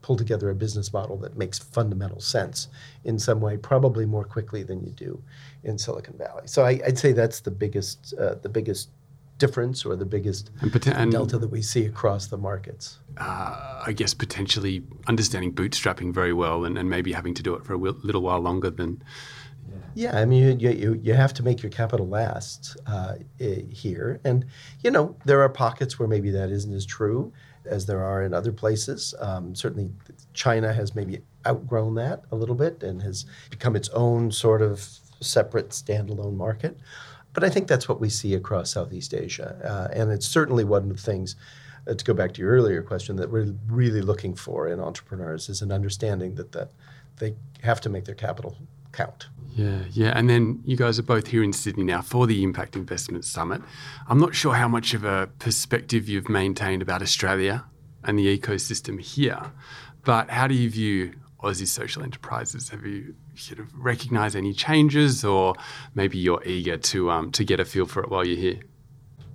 pull 0.00 0.16
together 0.16 0.48
a 0.48 0.54
business 0.54 0.94
model 0.94 1.18
that 1.18 1.36
makes 1.36 1.58
fundamental 1.58 2.20
sense 2.20 2.68
in 3.04 3.18
some 3.18 3.40
way, 3.42 3.58
probably 3.58 4.06
more 4.06 4.24
quickly 4.24 4.62
than 4.62 4.82
you 4.82 4.92
do 4.92 5.22
in 5.62 5.76
Silicon 5.76 6.16
Valley. 6.16 6.44
So 6.46 6.64
I, 6.64 6.80
would 6.86 6.98
say 6.98 7.12
that's 7.12 7.40
the 7.40 7.50
biggest, 7.50 8.14
uh, 8.18 8.36
the 8.36 8.48
biggest 8.48 8.88
difference 9.46 9.78
or 9.86 9.96
the 9.96 10.10
biggest 10.16 10.50
And, 11.02 11.10
delta 11.10 11.36
that 11.38 11.50
we 11.56 11.62
see 11.62 11.84
across 11.92 12.22
the 12.28 12.40
markets. 12.50 12.84
uh, 13.16 13.82
I 13.88 13.92
guess 14.00 14.14
potentially 14.14 14.76
understanding 15.12 15.52
bootstrapping 15.60 16.14
very 16.20 16.34
well 16.42 16.58
and, 16.66 16.74
and 16.78 16.88
maybe 16.88 17.10
having 17.12 17.34
to 17.34 17.42
do 17.42 17.52
it 17.56 17.64
for 17.66 17.72
a 17.74 17.78
little 18.08 18.22
while 18.22 18.40
longer 18.48 18.70
than. 18.70 19.02
Yeah, 19.94 20.14
I 20.22 20.24
mean, 20.24 20.60
you, 20.60 20.70
you, 20.70 21.00
you 21.06 21.14
have 21.14 21.34
to 21.34 21.42
make 21.42 21.58
your 21.62 21.70
capital 21.70 22.06
last 22.08 22.76
uh, 22.86 23.14
here. 23.84 24.20
And, 24.24 24.38
you 24.84 24.90
know, 24.90 25.06
there 25.24 25.40
are 25.42 25.48
pockets 25.48 25.98
where 25.98 26.08
maybe 26.08 26.30
that 26.30 26.48
isn't 26.50 26.74
as 26.80 26.86
true 26.86 27.32
as 27.66 27.86
there 27.86 28.02
are 28.02 28.22
in 28.26 28.32
other 28.32 28.52
places. 28.52 29.14
Um, 29.20 29.54
certainly, 29.54 29.90
China 30.32 30.72
has 30.72 30.94
maybe 30.94 31.20
outgrown 31.46 31.94
that 31.96 32.18
a 32.30 32.36
little 32.36 32.54
bit 32.64 32.82
and 32.82 33.02
has 33.02 33.26
become 33.50 33.76
its 33.76 33.88
own 33.90 34.30
sort 34.32 34.62
of 34.62 34.74
separate 35.20 35.70
standalone 35.70 36.36
market. 36.36 36.74
But 37.32 37.44
I 37.44 37.50
think 37.50 37.66
that's 37.66 37.88
what 37.88 38.00
we 38.00 38.08
see 38.08 38.34
across 38.34 38.72
Southeast 38.72 39.14
Asia. 39.14 39.56
Uh, 39.64 39.98
and 39.98 40.10
it's 40.10 40.26
certainly 40.26 40.64
one 40.64 40.82
of 40.82 40.96
the 40.96 41.02
things, 41.02 41.36
uh, 41.86 41.94
to 41.94 42.04
go 42.04 42.14
back 42.14 42.34
to 42.34 42.40
your 42.40 42.50
earlier 42.50 42.82
question, 42.82 43.16
that 43.16 43.30
we're 43.30 43.54
really 43.68 44.02
looking 44.02 44.34
for 44.34 44.68
in 44.68 44.80
entrepreneurs 44.80 45.48
is 45.48 45.62
an 45.62 45.72
understanding 45.72 46.34
that, 46.34 46.52
that 46.52 46.70
they 47.16 47.34
have 47.62 47.80
to 47.80 47.88
make 47.88 48.04
their 48.04 48.14
capital 48.14 48.56
count. 48.92 49.28
Yeah, 49.54 49.82
yeah. 49.92 50.12
And 50.14 50.28
then 50.30 50.60
you 50.64 50.76
guys 50.76 50.98
are 50.98 51.02
both 51.02 51.26
here 51.26 51.42
in 51.42 51.52
Sydney 51.52 51.84
now 51.84 52.02
for 52.02 52.26
the 52.26 52.42
Impact 52.42 52.76
Investment 52.76 53.24
Summit. 53.24 53.62
I'm 54.08 54.18
not 54.18 54.34
sure 54.34 54.54
how 54.54 54.68
much 54.68 54.94
of 54.94 55.04
a 55.04 55.28
perspective 55.38 56.08
you've 56.08 56.28
maintained 56.28 56.82
about 56.82 57.02
Australia 57.02 57.64
and 58.04 58.18
the 58.18 58.38
ecosystem 58.38 59.00
here, 59.00 59.52
but 60.04 60.30
how 60.30 60.46
do 60.46 60.54
you 60.54 60.70
view 60.70 61.14
Aussie 61.42 61.66
social 61.66 62.02
enterprises? 62.02 62.70
Have 62.70 62.84
you 62.86 63.14
sort 63.34 63.58
of 63.58 63.68
recognised 63.76 64.36
any 64.36 64.52
changes, 64.52 65.24
or 65.24 65.54
maybe 65.94 66.18
you're 66.18 66.42
eager 66.44 66.76
to 66.76 67.10
um, 67.10 67.32
to 67.32 67.44
get 67.44 67.60
a 67.60 67.64
feel 67.64 67.86
for 67.86 68.02
it 68.02 68.10
while 68.10 68.26
you're 68.26 68.38
here? 68.38 68.60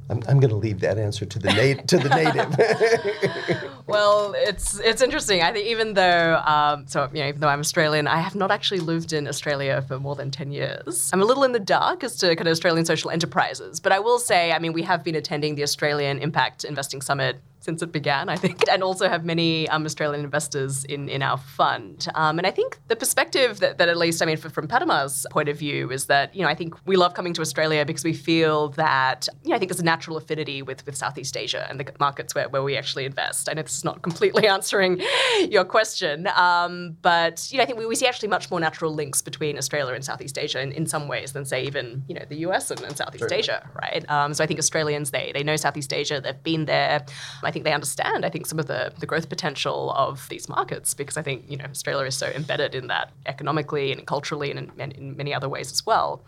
I'm, 0.10 0.24
I'm 0.30 0.40
going 0.40 0.52
to 0.52 0.56
leave 0.56 0.80
that 0.80 0.98
answer 0.98 1.26
to 1.26 1.40
the 1.40 1.50
nat- 1.50 1.88
to 1.90 1.98
the 1.98 2.10
native. 2.10 3.72
Well, 3.88 4.34
it's 4.36 4.80
it's 4.82 5.02
interesting. 5.02 5.42
I 5.42 5.54
think 5.54 5.66
even 5.66 5.94
though 5.94 6.36
um, 6.46 6.86
so 6.88 7.10
you 7.14 7.22
know 7.22 7.30
even 7.30 7.40
though 7.40 7.48
I'm 7.48 7.62
Australian, 7.62 8.06
I 8.06 8.18
have 8.18 8.36
not 8.36 8.52
actually 8.52 8.82
lived 8.82 9.14
in 9.14 9.30
Australia 9.30 9.82
for 9.82 9.98
more 9.98 10.14
than 10.14 10.30
ten 10.30 10.52
years. 10.52 11.10
I'm 11.14 11.22
a 11.22 11.26
little 11.26 11.46
in 11.46 11.54
the 11.54 11.60
dark 11.60 12.04
as 12.04 12.18
to 12.18 12.36
kind 12.36 12.50
of 12.50 12.52
Australian 12.52 12.86
social 12.86 13.10
enterprises, 13.10 13.80
but 13.80 13.94
I 13.94 14.00
will 14.00 14.20
say, 14.20 14.52
I 14.52 14.60
mean, 14.60 14.74
we 14.74 14.82
have 14.82 15.06
been 15.06 15.16
attending 15.16 15.56
the 15.56 15.64
Australian 15.64 16.20
Impact 16.20 16.66
Investing 16.66 17.02
Summit 17.02 17.40
since 17.68 17.82
it 17.82 17.92
began, 17.92 18.30
I 18.30 18.38
think, 18.38 18.64
and 18.72 18.82
also 18.82 19.10
have 19.10 19.26
many 19.26 19.68
um, 19.68 19.86
Australian 19.86 20.24
investors 20.24 20.86
in, 20.86 21.10
in 21.10 21.22
our 21.22 21.38
fund. 21.38 22.08
Um, 22.16 22.38
and 22.38 22.48
I 22.48 22.52
think 22.52 22.80
the 22.88 22.96
perspective 22.96 23.60
that, 23.60 23.78
that 23.78 23.90
at 23.90 23.98
least, 23.98 24.22
I 24.22 24.26
mean, 24.26 24.38
from 24.38 24.70
Patamar's 24.70 25.26
point 25.32 25.50
of 25.50 25.58
view 25.60 25.92
is 25.92 26.06
that, 26.06 26.34
you 26.34 26.44
know, 26.44 26.48
I 26.48 26.56
think 26.56 26.76
we 26.86 26.96
love 26.96 27.14
coming 27.14 27.34
to 27.34 27.42
Australia 27.42 27.84
because 27.86 28.06
we 28.06 28.14
feel 28.14 28.70
that, 28.70 29.28
you 29.44 29.50
know, 29.50 29.58
I 29.58 29.60
think 29.60 29.70
there's 29.70 29.82
a 29.82 29.86
natural 29.86 30.16
affinity 30.16 30.62
with, 30.62 30.86
with 30.86 30.96
Southeast 30.96 31.36
Asia 31.36 31.68
and 31.70 31.78
the 31.78 31.92
markets 32.00 32.34
where, 32.34 32.48
where 32.48 32.64
we 32.64 32.78
actually 32.78 33.04
invest. 33.04 33.50
I 33.50 33.54
know 33.54 33.64
this 33.64 33.78
is 33.78 33.84
not 33.84 34.02
completely 34.02 34.48
answering 34.56 35.02
your 35.50 35.66
question, 35.66 36.28
um, 36.38 36.96
but, 37.02 37.50
you 37.52 37.58
know, 37.58 37.64
I 37.64 37.66
think 37.66 37.80
we, 37.80 37.86
we 37.86 37.96
see 37.96 38.08
actually 38.08 38.30
much 38.30 38.50
more 38.50 38.62
natural 38.62 38.94
links 38.94 39.22
between 39.22 39.58
Australia 39.58 39.94
and 39.94 40.06
Southeast 40.06 40.38
Asia 40.38 40.62
in, 40.62 40.72
in 40.72 40.86
some 40.86 41.10
ways 41.10 41.34
than, 41.34 41.44
say, 41.44 41.64
even, 41.64 42.06
you 42.08 42.16
know, 42.16 42.24
the 42.30 42.38
US 42.48 42.72
and, 42.72 42.80
and 42.80 42.96
Southeast 42.96 43.30
Asia, 43.30 43.70
right? 43.76 44.10
Um, 44.10 44.34
so 44.34 44.42
I 44.42 44.48
think 44.48 44.58
Australians, 44.58 45.12
they, 45.12 45.32
they 45.34 45.44
know 45.44 45.58
Southeast 45.58 45.92
Asia, 45.92 46.22
they've 46.22 46.44
been 46.44 46.64
there. 46.64 47.06
I 47.44 47.52
think 47.52 47.57
they 47.64 47.74
understand, 47.74 48.26
I 48.26 48.30
think, 48.30 48.46
some 48.46 48.60
of 48.60 48.68
the, 48.68 48.92
the 49.00 49.06
growth 49.06 49.30
potential 49.30 49.92
of 49.94 50.28
these 50.30 50.50
markets 50.50 50.94
because 50.94 51.18
I 51.18 51.22
think, 51.22 51.46
you 51.50 51.58
know, 51.58 51.66
Australia 51.66 52.08
is 52.08 52.16
so 52.16 52.28
embedded 52.28 52.76
in 52.76 52.88
that 52.88 53.12
economically 53.26 53.92
and 53.92 54.06
culturally 54.06 54.52
and 54.52 54.72
in, 54.80 54.92
in 54.92 55.18
many 55.18 55.34
other 55.34 55.50
ways 55.50 55.72
as 55.72 55.86
well. 55.86 56.24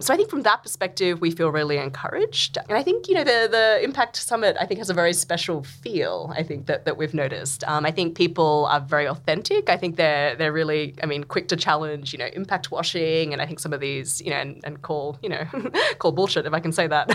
So 0.00 0.12
I 0.14 0.16
think 0.16 0.30
from 0.30 0.42
that 0.42 0.62
perspective, 0.62 1.20
we 1.20 1.30
feel 1.30 1.50
really 1.50 1.78
encouraged. 1.78 2.58
And 2.68 2.76
I 2.76 2.82
think, 2.82 3.08
you 3.08 3.14
know, 3.14 3.24
the, 3.24 3.48
the 3.50 3.80
Impact 3.82 4.16
Summit, 4.16 4.56
I 4.60 4.66
think, 4.66 4.78
has 4.78 4.90
a 4.90 4.94
very 4.94 5.12
special 5.12 5.62
feel, 5.62 6.32
I 6.36 6.42
think, 6.42 6.66
that, 6.66 6.84
that 6.84 6.96
we've 6.96 7.14
noticed. 7.14 7.64
Um, 7.64 7.84
I 7.86 7.90
think 7.90 8.16
people 8.16 8.66
are 8.70 8.80
very 8.80 9.06
authentic. 9.06 9.68
I 9.68 9.76
think 9.76 9.96
they're, 9.96 10.36
they're 10.36 10.52
really, 10.52 10.94
I 11.02 11.06
mean, 11.06 11.24
quick 11.24 11.48
to 11.48 11.56
challenge, 11.56 12.12
you 12.12 12.18
know, 12.18 12.28
impact 12.32 12.70
washing 12.70 13.32
and 13.32 13.40
I 13.42 13.46
think 13.46 13.60
some 13.60 13.72
of 13.72 13.80
these, 13.80 14.20
you 14.20 14.30
know, 14.30 14.36
and, 14.36 14.60
and 14.64 14.82
call, 14.82 15.18
you 15.22 15.28
know, 15.28 15.44
call 15.98 16.12
bullshit, 16.12 16.46
if 16.46 16.52
I 16.52 16.60
can 16.60 16.72
say 16.72 16.86
that, 16.86 17.10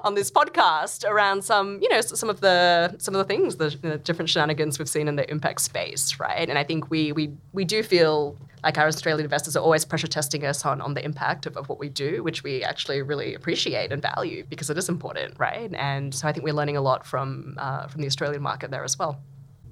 on 0.04 0.14
this 0.14 0.30
podcast 0.30 1.08
around 1.08 1.42
some, 1.44 1.78
you 1.80 1.88
know, 1.88 2.00
some 2.00 2.30
of 2.30 2.40
the 2.40 2.71
some 2.98 3.14
of 3.14 3.18
the 3.18 3.24
things, 3.24 3.56
the, 3.56 3.68
the 3.80 3.98
different 3.98 4.28
shenanigans 4.28 4.78
we've 4.78 4.88
seen 4.88 5.08
in 5.08 5.16
the 5.16 5.30
impact 5.30 5.60
space, 5.60 6.18
right? 6.18 6.48
And 6.48 6.58
I 6.58 6.64
think 6.64 6.90
we 6.90 7.12
we 7.12 7.24
we 7.52 7.64
do 7.64 7.82
feel 7.82 8.36
like 8.64 8.78
our 8.78 8.86
Australian 8.86 9.24
investors 9.24 9.56
are 9.56 9.62
always 9.62 9.84
pressure 9.84 10.06
testing 10.06 10.46
us 10.46 10.64
on, 10.64 10.80
on 10.80 10.94
the 10.94 11.04
impact 11.04 11.46
of, 11.46 11.56
of 11.56 11.68
what 11.68 11.78
we 11.80 11.88
do, 11.88 12.22
which 12.22 12.44
we 12.44 12.62
actually 12.62 13.02
really 13.02 13.34
appreciate 13.34 13.90
and 13.92 14.00
value 14.00 14.44
because 14.48 14.70
it 14.70 14.78
is 14.78 14.88
important, 14.88 15.34
right? 15.38 15.70
And 15.74 16.14
so 16.14 16.28
I 16.28 16.32
think 16.32 16.44
we're 16.44 16.54
learning 16.54 16.76
a 16.76 16.80
lot 16.80 17.04
from 17.04 17.56
uh, 17.58 17.88
from 17.88 18.00
the 18.02 18.06
Australian 18.06 18.42
market 18.42 18.70
there 18.70 18.84
as 18.84 18.98
well. 18.98 19.20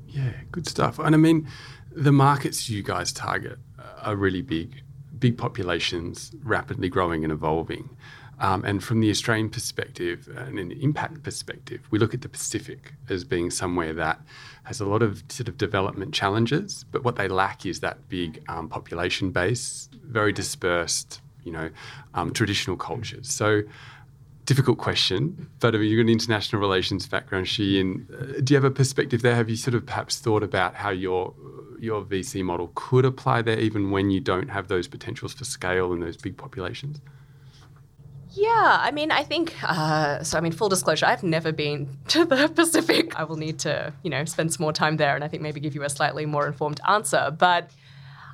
Yeah, 0.09 0.33
good 0.51 0.67
stuff. 0.67 0.99
And 0.99 1.15
I 1.15 1.19
mean, 1.19 1.49
the 1.93 2.13
markets 2.13 2.69
you 2.69 2.83
guys 2.83 3.13
target 3.13 3.59
are 4.03 4.17
really 4.17 4.43
big, 4.43 4.83
big 5.19 5.37
populations, 5.39 6.33
rapidly 6.43 6.89
growing 6.89 7.25
and 7.25 7.33
evolving. 7.33 7.97
Um, 8.40 8.64
and 8.64 8.83
from 8.83 9.00
the 9.00 9.11
Australian 9.11 9.50
perspective 9.50 10.29
and 10.35 10.59
an 10.59 10.72
impact 10.72 11.22
perspective, 11.22 11.83
we 11.90 11.98
look 11.98 12.14
at 12.14 12.22
the 12.22 12.29
Pacific 12.29 12.94
as 13.11 13.22
being 13.22 13.50
somewhere 13.50 13.92
that 13.92 14.18
has 14.64 14.81
a 14.81 14.87
lot 14.87 15.03
of 15.03 15.22
sort 15.29 15.48
of 15.48 15.59
development 15.59 16.14
challenges, 16.14 16.85
but 16.90 17.05
what 17.05 17.16
they 17.16 17.29
lack 17.29 17.66
is 17.66 17.81
that 17.81 18.09
big 18.09 18.42
um, 18.48 18.68
population 18.68 19.31
base, 19.31 19.90
very 20.05 20.33
dispersed, 20.33 21.20
you 21.44 21.53
know, 21.53 21.68
um, 22.14 22.33
traditional 22.33 22.76
cultures. 22.76 23.31
So, 23.31 23.62
difficult 24.46 24.79
question, 24.79 25.48
but 25.61 25.74
I 25.74 25.79
mean, 25.79 25.90
you've 25.90 25.98
got 25.98 26.09
an 26.09 26.12
international 26.12 26.61
relations 26.62 27.07
background, 27.07 27.48
and 27.59 28.07
uh, 28.11 28.40
do 28.42 28.55
you 28.55 28.57
have 28.57 28.64
a 28.64 28.70
perspective 28.70 29.20
there? 29.20 29.35
Have 29.35 29.50
you 29.50 29.57
sort 29.57 29.74
of 29.74 29.85
perhaps 29.85 30.18
thought 30.18 30.42
about 30.42 30.74
how 30.74 30.90
your 30.90 31.35
your 31.79 32.03
VC 32.03 32.42
model 32.42 32.70
could 32.74 33.05
apply 33.05 33.42
there, 33.42 33.59
even 33.59 33.90
when 33.90 34.11
you 34.11 34.20
don't 34.20 34.48
have 34.48 34.68
those 34.68 34.88
potentials 34.88 35.35
for 35.35 35.44
scale 35.44 35.92
and 35.92 36.03
those 36.03 36.16
big 36.16 36.37
populations? 36.37 37.00
Yeah, 38.33 38.79
I 38.81 38.90
mean, 38.93 39.11
I 39.11 39.25
think 39.25 39.55
uh, 39.62 40.23
so. 40.23 40.38
I 40.38 40.40
mean, 40.40 40.53
full 40.53 40.69
disclosure, 40.69 41.07
I've 41.07 41.23
never 41.23 41.53
been 41.53 41.88
to 42.09 42.25
the 42.25 42.49
Pacific. 42.49 43.19
I 43.19 43.25
will 43.25 43.37
need 43.37 43.59
to, 43.61 43.93
you 44.03 44.11
know, 44.11 44.25
spend 44.25 44.53
some 44.53 44.62
more 44.62 44.73
time 44.73 44.97
there, 44.97 45.14
and 45.14 45.25
I 45.25 45.29
think 45.29 45.43
maybe 45.43 45.61
give 45.61 45.75
you 45.75 45.83
a 45.83 45.90
slightly 45.90 46.27
more 46.27 46.47
informed 46.47 46.81
answer. 46.88 47.35
But 47.37 47.71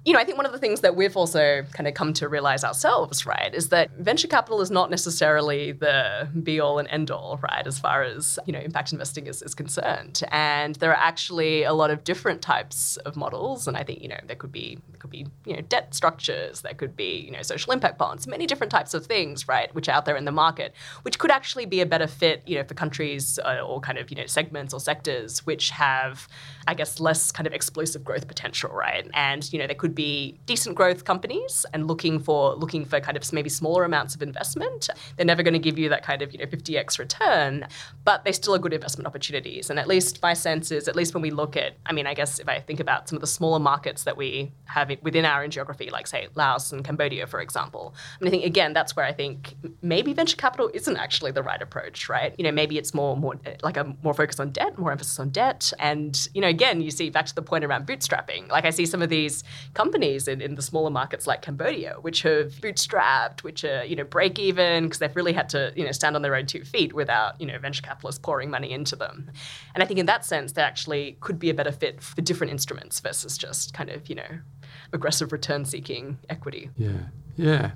you 0.06 0.12
know, 0.12 0.20
I 0.20 0.24
think 0.24 0.36
one 0.36 0.46
of 0.46 0.52
the 0.52 0.58
things 0.58 0.82
that 0.82 0.94
we've 0.94 1.16
also 1.16 1.64
kind 1.72 1.88
of 1.88 1.94
come 1.94 2.12
to 2.12 2.28
realize 2.28 2.62
ourselves, 2.62 3.26
right, 3.26 3.52
is 3.52 3.70
that 3.70 3.90
venture 3.98 4.28
capital 4.28 4.60
is 4.60 4.70
not 4.70 4.88
necessarily 4.88 5.72
the 5.72 6.28
be 6.44 6.60
all 6.60 6.78
and 6.78 6.86
end 6.90 7.10
all, 7.10 7.40
right, 7.42 7.66
as 7.66 7.80
far 7.80 8.04
as, 8.04 8.38
you 8.46 8.52
know, 8.52 8.60
impact 8.60 8.92
investing 8.92 9.26
is, 9.26 9.42
is 9.42 9.52
concerned. 9.52 10.22
And 10.30 10.76
there 10.76 10.92
are 10.92 11.02
actually 11.02 11.64
a 11.64 11.72
lot 11.72 11.90
of 11.90 12.04
different 12.04 12.40
types 12.40 12.98
of 12.98 13.16
models. 13.16 13.66
And 13.66 13.76
I 13.76 13.82
think, 13.82 14.00
you 14.00 14.06
know, 14.06 14.20
there 14.24 14.36
could 14.36 14.52
be, 14.52 14.78
there 14.90 14.98
could 15.00 15.10
be, 15.10 15.26
you 15.44 15.56
know, 15.56 15.62
debt 15.62 15.92
structures, 15.92 16.60
there 16.60 16.74
could 16.74 16.94
be, 16.94 17.18
you 17.18 17.32
know, 17.32 17.42
social 17.42 17.72
impact 17.72 17.98
bonds, 17.98 18.28
many 18.28 18.46
different 18.46 18.70
types 18.70 18.94
of 18.94 19.06
things, 19.06 19.48
right, 19.48 19.74
which 19.74 19.88
are 19.88 19.92
out 19.96 20.04
there 20.04 20.16
in 20.16 20.24
the 20.24 20.30
market, 20.30 20.72
which 21.02 21.18
could 21.18 21.32
actually 21.32 21.66
be 21.66 21.80
a 21.80 21.86
better 21.86 22.06
fit, 22.06 22.44
you 22.46 22.54
know, 22.54 22.62
for 22.62 22.74
countries 22.74 23.40
uh, 23.44 23.58
or 23.58 23.80
kind 23.80 23.98
of, 23.98 24.08
you 24.12 24.16
know, 24.16 24.26
segments 24.26 24.72
or 24.72 24.78
sectors 24.78 25.44
which 25.44 25.70
have, 25.70 26.28
I 26.68 26.74
guess, 26.74 27.00
less 27.00 27.32
kind 27.32 27.48
of 27.48 27.52
explosive 27.52 28.04
growth 28.04 28.28
potential, 28.28 28.70
right? 28.70 29.04
And, 29.12 29.52
you 29.52 29.58
know, 29.58 29.66
there 29.66 29.74
could 29.74 29.95
be 29.96 30.38
decent 30.46 30.76
growth 30.76 31.04
companies 31.04 31.66
and 31.72 31.88
looking 31.88 32.20
for 32.20 32.54
looking 32.54 32.84
for 32.84 33.00
kind 33.00 33.16
of 33.16 33.32
maybe 33.32 33.48
smaller 33.48 33.84
amounts 33.84 34.14
of 34.14 34.22
investment. 34.22 34.88
They're 35.16 35.26
never 35.26 35.42
going 35.42 35.54
to 35.54 35.58
give 35.58 35.78
you 35.78 35.88
that 35.88 36.04
kind 36.04 36.22
of 36.22 36.32
you 36.32 36.38
know 36.38 36.46
50x 36.46 36.98
return, 36.98 37.66
but 38.04 38.24
they 38.24 38.32
still 38.32 38.54
are 38.54 38.58
good 38.58 38.72
investment 38.72 39.06
opportunities. 39.06 39.70
And 39.70 39.78
at 39.78 39.88
least 39.88 40.22
my 40.22 40.34
sense 40.34 40.70
is, 40.70 40.86
at 40.86 40.94
least 40.94 41.14
when 41.14 41.22
we 41.22 41.30
look 41.30 41.56
at, 41.56 41.74
I 41.86 41.92
mean, 41.92 42.06
I 42.06 42.14
guess 42.14 42.38
if 42.38 42.48
I 42.48 42.60
think 42.60 42.78
about 42.78 43.08
some 43.08 43.16
of 43.16 43.20
the 43.20 43.26
smaller 43.26 43.58
markets 43.58 44.04
that 44.04 44.16
we 44.16 44.52
have 44.66 44.92
within 45.02 45.24
our 45.24 45.42
own 45.42 45.50
geography, 45.50 45.90
like 45.90 46.06
say 46.06 46.28
Laos 46.34 46.72
and 46.72 46.84
Cambodia, 46.84 47.26
for 47.26 47.40
example, 47.40 47.94
I 48.20 48.24
mean, 48.24 48.28
I 48.28 48.30
think 48.30 48.44
again 48.44 48.72
that's 48.72 48.94
where 48.94 49.06
I 49.06 49.12
think 49.12 49.56
maybe 49.82 50.12
venture 50.12 50.36
capital 50.36 50.70
isn't 50.74 50.96
actually 50.96 51.32
the 51.32 51.42
right 51.42 51.60
approach, 51.60 52.08
right? 52.08 52.34
You 52.38 52.44
know, 52.44 52.52
maybe 52.52 52.78
it's 52.78 52.94
more 52.94 53.16
more 53.16 53.36
eh, 53.44 53.56
like 53.62 53.76
a 53.76 53.96
more 54.02 54.14
focus 54.14 54.38
on 54.38 54.50
debt, 54.50 54.78
more 54.78 54.92
emphasis 54.92 55.18
on 55.18 55.30
debt, 55.30 55.72
and 55.78 56.28
you 56.34 56.40
know, 56.40 56.48
again, 56.48 56.80
you 56.80 56.90
see 56.90 57.10
back 57.10 57.26
to 57.26 57.34
the 57.34 57.42
point 57.42 57.64
around 57.64 57.86
bootstrapping. 57.86 58.48
Like 58.48 58.64
I 58.64 58.70
see 58.70 58.86
some 58.86 59.02
of 59.02 59.08
these 59.08 59.42
companies 59.74 59.85
in, 59.94 60.40
in 60.40 60.54
the 60.54 60.62
smaller 60.62 60.90
markets 60.90 61.26
like 61.26 61.42
Cambodia, 61.42 61.96
which 62.00 62.22
have 62.22 62.52
bootstrapped, 62.54 63.42
which 63.42 63.64
are, 63.64 63.84
you 63.84 63.96
know, 63.96 64.04
break 64.04 64.38
even 64.38 64.84
because 64.84 64.98
they've 64.98 65.16
really 65.16 65.32
had 65.32 65.48
to, 65.50 65.72
you 65.76 65.84
know, 65.84 65.92
stand 65.92 66.16
on 66.16 66.22
their 66.22 66.34
own 66.34 66.46
two 66.46 66.64
feet 66.64 66.92
without, 66.92 67.40
you 67.40 67.46
know, 67.46 67.58
venture 67.58 67.82
capitalists 67.82 68.18
pouring 68.18 68.50
money 68.50 68.72
into 68.72 68.96
them. 68.96 69.30
And 69.74 69.82
I 69.82 69.86
think 69.86 69.98
in 69.98 70.06
that 70.06 70.24
sense, 70.24 70.52
they 70.52 70.62
actually 70.62 71.16
could 71.20 71.38
be 71.38 71.50
a 71.50 71.54
better 71.54 71.72
fit 71.72 72.02
for 72.02 72.20
different 72.22 72.52
instruments 72.52 73.00
versus 73.00 73.36
just 73.36 73.74
kind 73.74 73.90
of, 73.90 74.08
you 74.08 74.14
know, 74.14 74.38
aggressive 74.92 75.32
return 75.32 75.64
seeking 75.64 76.18
equity. 76.28 76.70
Yeah. 76.76 76.90
Yeah. 77.36 77.46
yeah. 77.46 77.70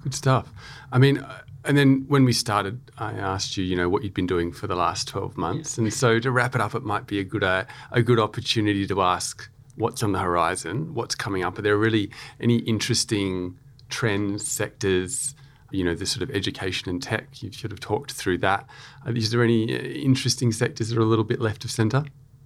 Good 0.00 0.14
stuff. 0.14 0.52
I 0.90 0.98
mean, 0.98 1.18
uh, 1.18 1.42
and 1.64 1.78
then 1.78 2.04
when 2.08 2.24
we 2.24 2.32
started, 2.32 2.80
I 2.98 3.12
asked 3.12 3.56
you, 3.56 3.64
you 3.64 3.76
know, 3.76 3.88
what 3.88 4.02
you'd 4.02 4.14
been 4.14 4.26
doing 4.26 4.52
for 4.52 4.66
the 4.66 4.74
last 4.74 5.06
12 5.06 5.36
months. 5.36 5.78
And 5.78 5.92
so 5.92 6.18
to 6.18 6.32
wrap 6.32 6.56
it 6.56 6.60
up, 6.60 6.74
it 6.74 6.82
might 6.82 7.06
be 7.06 7.20
a 7.20 7.24
good, 7.24 7.44
uh, 7.44 7.64
a 7.92 8.02
good 8.02 8.18
opportunity 8.18 8.86
to 8.88 9.00
ask 9.00 9.48
what's 9.76 10.02
on 10.02 10.12
the 10.12 10.18
horizon, 10.18 10.94
what's 10.94 11.14
coming 11.14 11.42
up. 11.42 11.58
Are 11.58 11.62
there 11.62 11.76
really 11.76 12.10
any 12.40 12.58
interesting 12.58 13.58
trends, 13.88 14.46
sectors, 14.46 15.34
you 15.70 15.84
know, 15.84 15.94
the 15.94 16.06
sort 16.06 16.22
of 16.22 16.34
education 16.34 16.90
and 16.90 17.02
tech? 17.02 17.42
You've 17.42 17.54
sort 17.54 17.72
of 17.72 17.80
talked 17.80 18.12
through 18.12 18.38
that. 18.38 18.68
Is 19.06 19.30
there 19.30 19.42
any 19.42 19.74
uh, 19.74 19.80
interesting 19.80 20.52
sectors 20.52 20.90
that 20.90 20.98
are 20.98 21.02
a 21.02 21.06
little 21.06 21.24
bit 21.24 21.40
left 21.40 21.64
of 21.64 21.70
centre? 21.70 22.04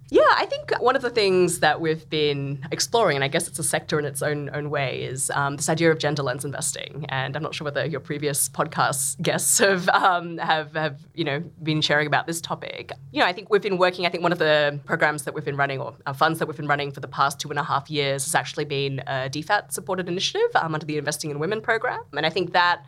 Yeah, 0.09 0.21
I 0.35 0.45
think 0.45 0.71
one 0.79 0.95
of 0.95 1.01
the 1.01 1.09
things 1.09 1.59
that 1.59 1.81
we've 1.81 2.09
been 2.09 2.65
exploring, 2.71 3.17
and 3.17 3.23
I 3.23 3.27
guess 3.27 3.47
it's 3.47 3.59
a 3.59 3.63
sector 3.63 3.99
in 3.99 4.05
its 4.05 4.21
own 4.21 4.49
own 4.53 4.69
way, 4.69 5.03
is 5.03 5.29
um, 5.31 5.57
this 5.57 5.67
idea 5.67 5.91
of 5.91 5.99
gender 5.99 6.23
lens 6.23 6.45
investing. 6.45 7.05
And 7.09 7.35
I'm 7.35 7.43
not 7.43 7.53
sure 7.53 7.65
whether 7.65 7.85
your 7.85 7.99
previous 7.99 8.47
podcast 8.47 9.21
guests 9.21 9.59
have 9.59 9.89
um, 9.89 10.37
have 10.37 10.73
have 10.73 11.01
you 11.13 11.25
know 11.25 11.43
been 11.61 11.81
sharing 11.81 12.07
about 12.07 12.25
this 12.25 12.39
topic. 12.39 12.93
You 13.11 13.19
know, 13.19 13.25
I 13.25 13.33
think 13.33 13.49
we've 13.49 13.61
been 13.61 13.77
working. 13.77 14.05
I 14.05 14.09
think 14.09 14.23
one 14.23 14.31
of 14.31 14.39
the 14.39 14.79
programs 14.85 15.23
that 15.23 15.33
we've 15.33 15.45
been 15.45 15.57
running, 15.57 15.81
or 15.81 15.93
funds 16.15 16.39
that 16.39 16.47
we've 16.47 16.57
been 16.57 16.67
running 16.67 16.91
for 16.91 17.01
the 17.01 17.07
past 17.09 17.39
two 17.39 17.49
and 17.49 17.59
a 17.59 17.63
half 17.63 17.89
years, 17.89 18.23
has 18.23 18.33
actually 18.33 18.65
been 18.65 18.99
a 19.07 19.29
DFAT 19.29 19.73
supported 19.73 20.07
initiative 20.07 20.49
um, 20.55 20.73
under 20.73 20.85
the 20.85 20.97
Investing 20.97 21.31
in 21.31 21.39
Women 21.39 21.59
program. 21.59 22.01
And 22.13 22.25
I 22.25 22.29
think 22.29 22.53
that 22.53 22.85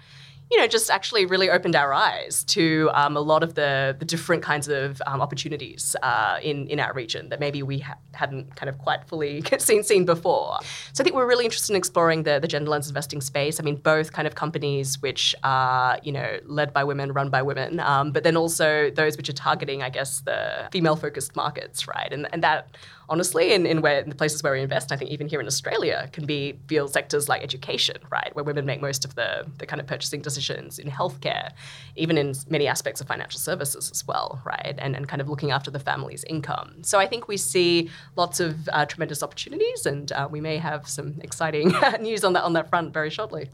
you 0.52 0.58
know, 0.58 0.68
just 0.68 0.90
actually 0.90 1.26
really 1.26 1.50
opened 1.50 1.76
our 1.76 1.94
eyes 1.94 2.44
to 2.46 2.90
um, 2.94 3.16
a 3.16 3.20
lot 3.20 3.44
of 3.44 3.54
the, 3.54 3.96
the 4.00 4.06
different 4.06 4.42
kinds 4.42 4.68
of 4.68 5.00
um, 5.06 5.22
opportunities 5.22 5.96
uh, 6.02 6.40
in, 6.42 6.68
in 6.68 6.80
our 6.80 6.92
region 6.94 7.30
that 7.30 7.40
maybe 7.40 7.62
we 7.62 7.80
ha- 7.80 7.98
hadn't 8.14 8.56
kind 8.56 8.68
of 8.68 8.78
quite 8.80 9.08
fully 9.08 9.44
seen 9.60 9.84
seen 9.84 10.06
before. 10.06 10.58
So 10.94 11.02
I 11.02 11.04
think 11.04 11.16
we're 11.16 11.28
really 11.28 11.46
interested 11.46 11.74
in 11.74 11.78
exploring 11.78 12.24
the, 12.24 12.40
the 12.40 12.48
gender 12.48 12.72
lens 12.72 12.88
investing 12.88 13.22
space. 13.22 13.60
I 13.60 13.64
mean, 13.64 13.76
both 13.76 14.12
kind 14.12 14.28
of 14.28 14.34
companies 14.34 15.00
which 15.02 15.36
are, 15.44 16.00
you 16.02 16.12
know, 16.12 16.40
led 16.46 16.74
by 16.74 16.84
women, 16.84 17.12
run 17.12 17.30
by 17.30 17.44
women, 17.44 17.80
um, 17.80 18.12
but 18.12 18.24
then 18.24 18.36
also 18.36 18.90
those 18.90 19.18
which 19.18 19.30
are 19.30 19.34
targeting, 19.34 19.84
I 19.84 19.90
guess, 19.90 20.22
the 20.22 20.68
female-focused 20.72 21.36
markets, 21.36 21.88
right? 21.88 22.12
And, 22.12 22.28
and 22.34 22.44
that 22.44 22.76
honestly, 23.10 23.54
in, 23.54 23.66
in 23.66 23.82
where 23.82 24.00
in 24.00 24.10
the 24.10 24.16
places 24.16 24.44
where 24.44 24.54
we 24.54 24.62
invest, 24.62 24.92
I 24.92 24.96
think 24.96 25.12
even 25.12 25.28
here 25.28 25.42
in 25.42 25.48
Australia, 25.48 26.10
can 26.14 26.26
be 26.26 26.60
field 26.68 26.94
sectors 26.94 27.28
like 27.28 27.44
education, 27.44 27.98
right, 28.10 28.34
where 28.36 28.44
women 28.44 28.66
make 28.66 28.82
most 28.82 29.04
of 29.04 29.16
the, 29.16 29.46
the 29.58 29.66
kind 29.66 29.80
of 29.82 29.88
purchasing 29.88 30.22
decisions 30.22 30.80
in 30.80 30.90
healthcare, 30.90 31.52
even 31.96 32.18
in 32.18 32.34
many 32.50 32.68
aspects 32.68 33.02
of 33.02 33.08
financial 33.08 33.40
services 33.40 33.90
as 33.92 34.06
well, 34.08 34.42
right, 34.46 34.76
and, 34.78 34.96
and 34.96 35.08
kind 35.08 35.22
of 35.22 35.30
looking 35.30 35.52
after 35.52 35.72
the 35.72 35.80
family's 35.80 36.24
income. 36.26 36.76
So 36.84 37.00
I 37.00 37.08
think 37.08 37.28
we 37.28 37.38
see 37.38 37.90
lots 38.16 38.40
of 38.40 38.70
uh, 38.70 38.86
tremendous 38.86 39.24
opportunities, 39.24 39.86
and 39.86 40.12
uh, 40.12 40.28
we 40.30 40.42
may 40.42 40.58
have 40.58 40.88
some 40.88 41.16
exciting 41.22 41.74
news 42.02 42.24
on 42.24 42.34
that 42.34 42.44
on 42.44 42.54
that 42.54 42.70
front 42.70 42.94
very 42.94 43.10
shortly. 43.10 43.50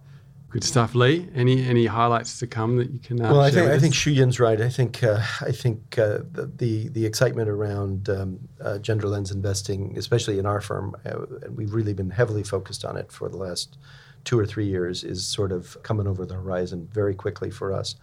Good 0.56 0.64
stuff, 0.64 0.96
Lee. 0.96 1.28
Any 1.36 1.68
any 1.68 1.86
highlights 1.86 2.40
to 2.40 2.48
come 2.48 2.78
that 2.78 2.90
you 2.90 3.00
can? 3.00 3.20
Uh, 3.20 3.30
well, 3.30 3.42
I 3.42 3.52
think 3.52 3.70
I 3.70 3.78
think 3.78 3.94
Shuyin's 3.94 4.40
right. 4.40 4.62
I 4.62 4.70
think 4.70 5.04
uh, 5.04 5.22
I 5.42 5.52
think 5.52 6.00
uh, 6.00 6.20
the, 6.32 6.50
the 6.56 6.88
the 6.88 7.06
excitement 7.06 7.50
around 7.50 8.08
um, 8.08 8.40
uh, 8.62 8.78
gender 8.78 9.10
lens 9.10 9.32
investing, 9.32 9.98
especially 9.98 10.40
in 10.40 10.46
our 10.46 10.62
firm, 10.62 10.96
uh, 11.06 11.24
and 11.42 11.58
we've 11.58 11.74
really 11.74 11.94
been 11.94 12.10
heavily 12.10 12.42
focused 12.42 12.86
on 12.86 12.96
it 12.96 13.12
for 13.12 13.28
the 13.28 13.36
last 13.36 13.78
two 14.26 14.38
or 14.38 14.46
three 14.46 14.66
years, 14.66 15.04
is 15.04 15.26
sort 15.26 15.52
of 15.52 15.78
coming 15.84 16.08
over 16.08 16.26
the 16.26 16.36
horizon 16.36 16.90
very 16.92 17.16
quickly 17.16 17.50
for 17.50 17.72
us. 17.72 17.96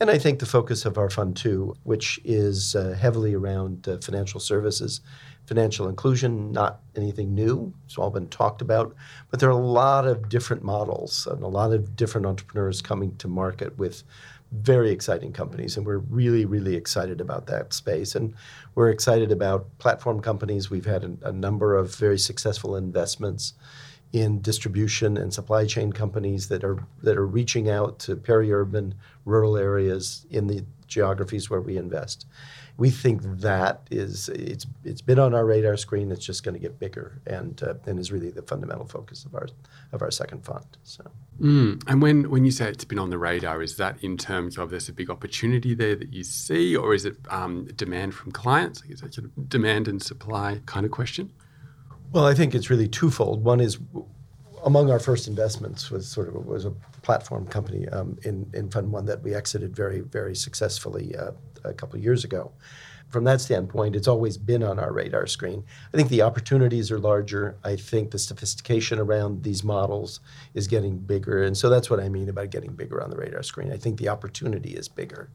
And 0.00 0.10
I 0.10 0.18
think 0.18 0.38
the 0.38 0.46
focus 0.46 0.84
of 0.84 0.98
our 0.98 1.10
fund 1.10 1.36
too, 1.36 1.74
which 1.82 2.20
is 2.24 2.76
uh, 2.76 2.96
heavily 3.00 3.34
around 3.34 3.88
uh, 3.88 3.98
financial 3.98 4.40
services, 4.40 5.00
financial 5.46 5.88
inclusion, 5.88 6.52
not 6.52 6.80
anything 6.96 7.34
new. 7.34 7.72
It's 7.86 7.98
all 7.98 8.10
been 8.10 8.28
talked 8.28 8.62
about, 8.62 8.94
but 9.30 9.40
there 9.40 9.48
are 9.48 9.52
a 9.52 9.56
lot 9.56 10.06
of 10.06 10.28
different 10.28 10.62
models 10.62 11.26
and 11.26 11.42
a 11.42 11.48
lot 11.48 11.72
of 11.72 11.96
different 11.96 12.26
entrepreneurs 12.26 12.80
coming 12.80 13.16
to 13.16 13.28
market 13.28 13.76
with 13.78 14.04
very 14.52 14.90
exciting 14.90 15.32
companies, 15.32 15.76
and 15.76 15.86
we're 15.86 15.98
really, 15.98 16.44
really 16.44 16.76
excited 16.76 17.20
about 17.20 17.46
that 17.46 17.72
space. 17.72 18.14
And 18.14 18.34
we're 18.74 18.90
excited 18.90 19.32
about 19.32 19.66
platform 19.78 20.20
companies. 20.20 20.70
We've 20.70 20.84
had 20.84 21.04
a, 21.04 21.28
a 21.28 21.32
number 21.32 21.74
of 21.74 21.94
very 21.94 22.18
successful 22.18 22.76
investments 22.76 23.54
in 24.12 24.40
distribution 24.42 25.16
and 25.16 25.32
supply 25.32 25.64
chain 25.64 25.92
companies 25.92 26.48
that 26.48 26.64
are 26.64 26.84
that 27.02 27.16
are 27.16 27.26
reaching 27.26 27.70
out 27.70 27.98
to 27.98 28.14
peri-urban, 28.16 28.94
rural 29.24 29.56
areas 29.56 30.26
in 30.30 30.46
the 30.46 30.64
geographies 30.86 31.48
where 31.48 31.60
we 31.60 31.78
invest. 31.78 32.26
We 32.76 32.90
think 32.90 33.22
that 33.22 33.86
is 33.90 34.28
it's 34.28 34.66
it's 34.84 35.00
been 35.00 35.18
on 35.18 35.34
our 35.34 35.46
radar 35.46 35.76
screen. 35.76 36.10
It's 36.10 36.24
just 36.24 36.42
going 36.42 36.54
to 36.54 36.60
get 36.60 36.78
bigger, 36.78 37.20
and 37.26 37.62
uh, 37.62 37.74
and 37.86 37.98
is 37.98 38.12
really 38.12 38.30
the 38.30 38.42
fundamental 38.42 38.86
focus 38.86 39.24
of 39.24 39.34
our 39.34 39.48
of 39.92 40.02
our 40.02 40.10
second 40.10 40.44
fund. 40.44 40.66
So. 40.82 41.10
Mm. 41.40 41.82
And 41.88 42.00
when, 42.00 42.30
when 42.30 42.44
you 42.44 42.52
say 42.52 42.68
it's 42.68 42.84
been 42.84 42.98
on 43.00 43.10
the 43.10 43.18
radar, 43.18 43.62
is 43.62 43.76
that 43.76 44.02
in 44.04 44.16
terms 44.16 44.58
of 44.58 44.70
there's 44.70 44.88
a 44.88 44.92
big 44.92 45.10
opportunity 45.10 45.74
there 45.74 45.96
that 45.96 46.12
you 46.12 46.22
see, 46.22 46.76
or 46.76 46.94
is 46.94 47.04
it 47.04 47.16
um, 47.30 47.66
demand 47.74 48.14
from 48.14 48.30
clients? 48.32 48.82
Is 48.88 49.00
that 49.00 49.14
sort 49.14 49.24
of 49.24 49.48
demand 49.48 49.88
and 49.88 50.00
supply 50.00 50.60
kind 50.66 50.86
of 50.86 50.92
question? 50.92 51.32
Well, 52.12 52.26
I 52.26 52.34
think 52.34 52.54
it's 52.54 52.68
really 52.68 52.88
twofold. 52.88 53.42
One 53.42 53.58
is 53.58 53.78
among 54.64 54.90
our 54.90 54.98
first 54.98 55.28
investments 55.28 55.90
was 55.90 56.06
sort 56.06 56.28
of 56.28 56.34
was 56.44 56.66
a 56.66 56.72
platform 57.00 57.46
company 57.46 57.88
um, 57.88 58.18
in 58.22 58.50
in 58.52 58.70
Fund 58.70 58.92
One 58.92 59.06
that 59.06 59.22
we 59.22 59.34
exited 59.34 59.74
very 59.74 60.00
very 60.00 60.34
successfully 60.36 61.16
uh, 61.16 61.30
a 61.64 61.72
couple 61.72 61.96
of 61.96 62.04
years 62.04 62.22
ago. 62.22 62.52
From 63.08 63.24
that 63.24 63.40
standpoint, 63.40 63.96
it's 63.96 64.08
always 64.08 64.36
been 64.36 64.62
on 64.62 64.78
our 64.78 64.92
radar 64.92 65.26
screen. 65.26 65.64
I 65.92 65.96
think 65.96 66.10
the 66.10 66.20
opportunities 66.20 66.90
are 66.90 66.98
larger. 66.98 67.56
I 67.64 67.76
think 67.76 68.10
the 68.10 68.18
sophistication 68.18 68.98
around 68.98 69.42
these 69.42 69.64
models 69.64 70.20
is 70.52 70.66
getting 70.66 70.98
bigger, 70.98 71.42
and 71.42 71.56
so 71.56 71.70
that's 71.70 71.88
what 71.88 72.00
I 72.00 72.10
mean 72.10 72.28
about 72.28 72.50
getting 72.50 72.74
bigger 72.74 73.02
on 73.02 73.08
the 73.08 73.16
radar 73.16 73.42
screen. 73.42 73.72
I 73.72 73.78
think 73.78 73.98
the 73.98 74.10
opportunity 74.10 74.74
is 74.74 74.86
bigger. 74.86 75.30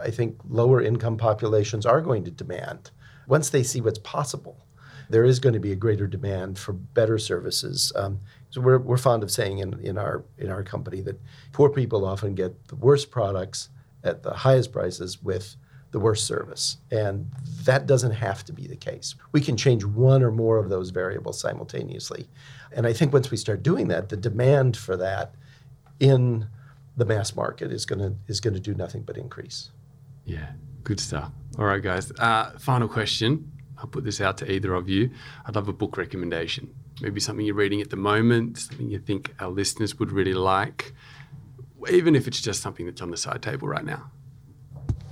I 0.00 0.10
think 0.10 0.38
lower 0.48 0.80
income 0.80 1.18
populations 1.18 1.84
are 1.84 2.00
going 2.00 2.24
to 2.24 2.30
demand 2.30 2.92
once 3.26 3.50
they 3.50 3.62
see 3.62 3.82
what's 3.82 3.98
possible 3.98 4.64
there 5.10 5.24
is 5.24 5.38
going 5.38 5.52
to 5.52 5.60
be 5.60 5.72
a 5.72 5.76
greater 5.76 6.06
demand 6.06 6.58
for 6.58 6.72
better 6.72 7.18
services. 7.18 7.92
Um, 7.94 8.20
so 8.50 8.60
we're, 8.60 8.78
we're 8.78 8.96
fond 8.96 9.22
of 9.22 9.30
saying 9.30 9.58
in, 9.58 9.78
in 9.80 9.98
our 9.98 10.24
in 10.38 10.50
our 10.50 10.62
company 10.62 11.00
that 11.02 11.20
poor 11.52 11.68
people 11.68 12.04
often 12.04 12.34
get 12.34 12.68
the 12.68 12.76
worst 12.76 13.10
products 13.10 13.68
at 14.02 14.22
the 14.22 14.32
highest 14.32 14.72
prices 14.72 15.22
with 15.22 15.56
the 15.90 16.00
worst 16.00 16.26
service, 16.26 16.78
and 16.90 17.30
that 17.64 17.86
doesn't 17.86 18.12
have 18.12 18.44
to 18.44 18.52
be 18.52 18.66
the 18.66 18.76
case. 18.76 19.14
We 19.32 19.40
can 19.40 19.56
change 19.56 19.84
one 19.84 20.22
or 20.22 20.30
more 20.30 20.58
of 20.58 20.68
those 20.68 20.90
variables 20.90 21.40
simultaneously, 21.40 22.28
and 22.72 22.86
I 22.86 22.92
think 22.92 23.12
once 23.12 23.30
we 23.30 23.36
start 23.36 23.62
doing 23.62 23.88
that, 23.88 24.08
the 24.08 24.16
demand 24.16 24.76
for 24.76 24.96
that 24.96 25.34
in 26.00 26.48
the 26.96 27.04
mass 27.04 27.34
market 27.34 27.72
is 27.72 27.86
going 27.86 28.00
to 28.00 28.14
is 28.26 28.40
going 28.40 28.54
to 28.54 28.60
do 28.60 28.74
nothing 28.74 29.02
but 29.02 29.16
increase. 29.16 29.70
Yeah, 30.24 30.52
good 30.82 31.00
stuff. 31.00 31.30
All 31.58 31.64
right, 31.64 31.82
guys. 31.82 32.10
Uh, 32.12 32.52
final 32.58 32.88
question. 32.88 33.50
I'll 33.78 33.86
put 33.86 34.04
this 34.04 34.20
out 34.20 34.38
to 34.38 34.50
either 34.50 34.74
of 34.74 34.88
you. 34.88 35.10
I'd 35.46 35.54
love 35.54 35.68
a 35.68 35.72
book 35.72 35.96
recommendation. 35.96 36.74
Maybe 37.00 37.20
something 37.20 37.44
you're 37.44 37.54
reading 37.54 37.80
at 37.80 37.90
the 37.90 37.96
moment, 37.96 38.58
something 38.58 38.88
you 38.88 38.98
think 38.98 39.34
our 39.40 39.50
listeners 39.50 39.98
would 39.98 40.12
really 40.12 40.34
like, 40.34 40.94
even 41.90 42.14
if 42.14 42.28
it's 42.28 42.40
just 42.40 42.62
something 42.62 42.86
that's 42.86 43.02
on 43.02 43.10
the 43.10 43.16
side 43.16 43.42
table 43.42 43.68
right 43.68 43.84
now. 43.84 44.10